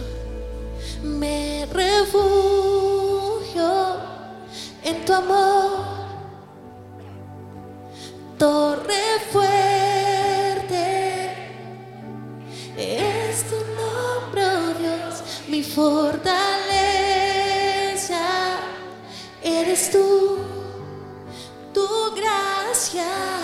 Me 1.03 1.67
refugio 1.71 3.09
en 4.83 5.05
tu 5.05 5.13
amor 5.13 5.98
torre 8.39 9.19
fuerte. 9.31 10.87
Es 12.77 13.43
tu 13.49 13.57
nombre, 13.79 14.41
oh 14.45 14.73
Dios, 14.79 15.23
mi 15.49 15.61
fortaleza. 15.61 16.29
Eres 19.43 19.91
tú, 19.91 20.37
tu 21.73 21.87
gracia 22.15 23.38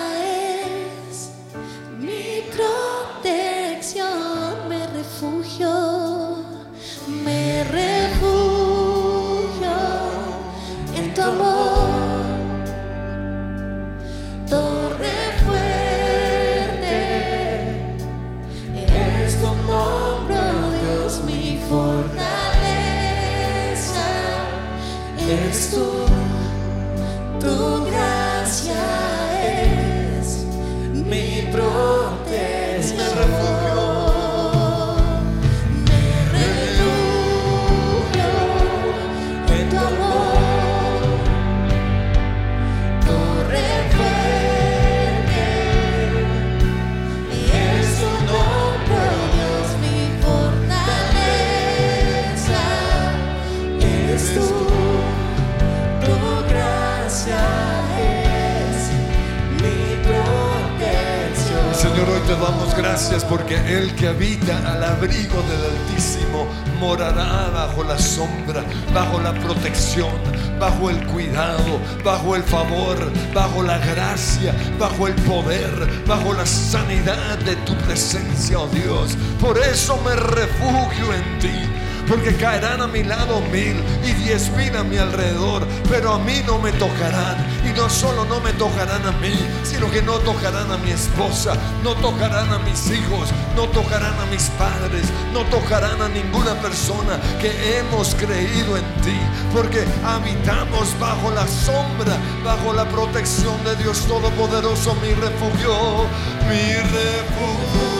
porque 82.26 82.44
caerán 82.44 82.82
a 82.82 82.88
mi 82.88 83.04
lado 83.04 83.40
mil 83.52 83.76
y 84.04 84.12
diez 84.14 84.50
mil 84.58 84.76
a 84.76 84.84
mi 84.84 84.98
alrededor, 84.98 85.64
pero 85.88 86.14
a 86.14 86.18
mí 86.18 86.42
no 86.48 86.58
me 86.58 86.72
tocarán. 86.72 87.38
Y 87.64 87.72
no 87.78 87.88
solo 87.88 88.26
no 88.26 88.40
me 88.40 88.52
tocarán 88.54 89.06
a 89.06 89.12
mí, 89.12 89.36
sino 89.64 89.92
que 89.92 90.02
no 90.02 90.14
tocarán 90.20 90.72
a 90.72 90.78
mi 90.78 90.90
esposa, 90.90 91.54
no 91.84 91.94
tocarán 91.96 92.52
a 92.52 92.58
mis 92.60 92.90
hijos, 92.90 93.30
no 93.56 93.68
tocarán 93.68 94.20
a 94.20 94.26
mis 94.32 94.50
padres, 94.58 95.06
no 95.34 95.44
tocarán 95.56 96.02
a 96.02 96.10
ninguna 96.10 96.56
persona 96.56 97.20
que 97.40 97.78
hemos 97.78 98.16
creído 98.16 98.76
en 98.76 98.86
ti, 99.04 99.20
porque 99.54 99.84
habitamos 100.04 101.00
bajo 101.00 101.30
la 101.30 101.46
sombra, 101.46 102.18
bajo 102.44 102.74
la 102.74 102.86
protección 102.86 103.64
de 103.64 103.76
Dios 103.76 104.04
Todopoderoso, 104.08 104.96
mi 104.96 105.14
refugio, 105.14 106.08
mi 106.50 106.74
refugio. 106.74 107.95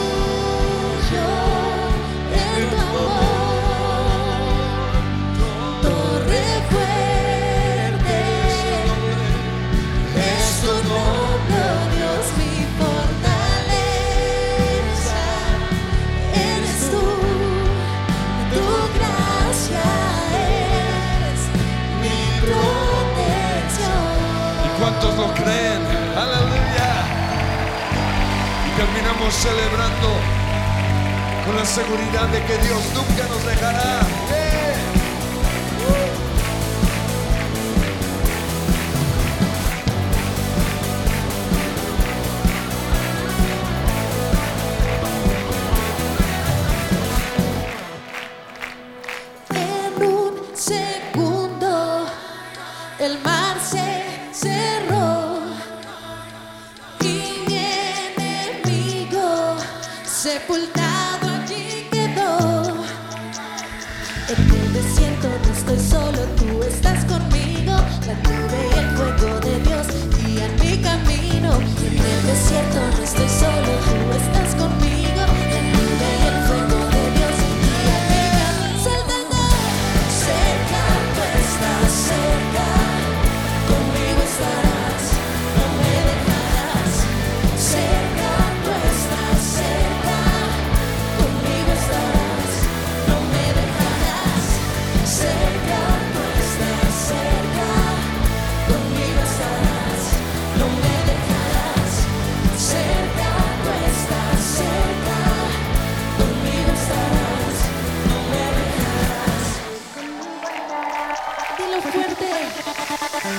No 113.26 113.32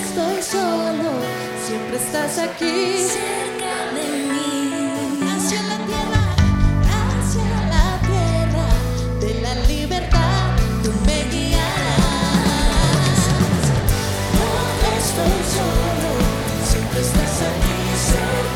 estoy 0.00 0.42
solo, 0.42 1.10
siempre 1.66 1.96
estás 1.98 2.38
aquí 2.38 2.96
cerca 3.06 3.74
de 3.94 4.04
mí. 4.32 4.48
Hacia 5.28 5.60
la 5.64 5.76
tierra, 5.88 6.22
hacia 6.96 7.48
la 7.68 7.86
tierra 8.08 8.68
de 9.20 9.30
la 9.42 9.54
libertad, 9.66 10.56
tú 10.82 10.90
me 11.04 11.18
guiarás. 11.24 11.98
No 14.38 14.48
estoy 15.04 15.38
solo, 15.56 16.10
siempre 16.64 17.00
estás 17.02 17.42
aquí 17.42 17.78
cerca 18.08 18.47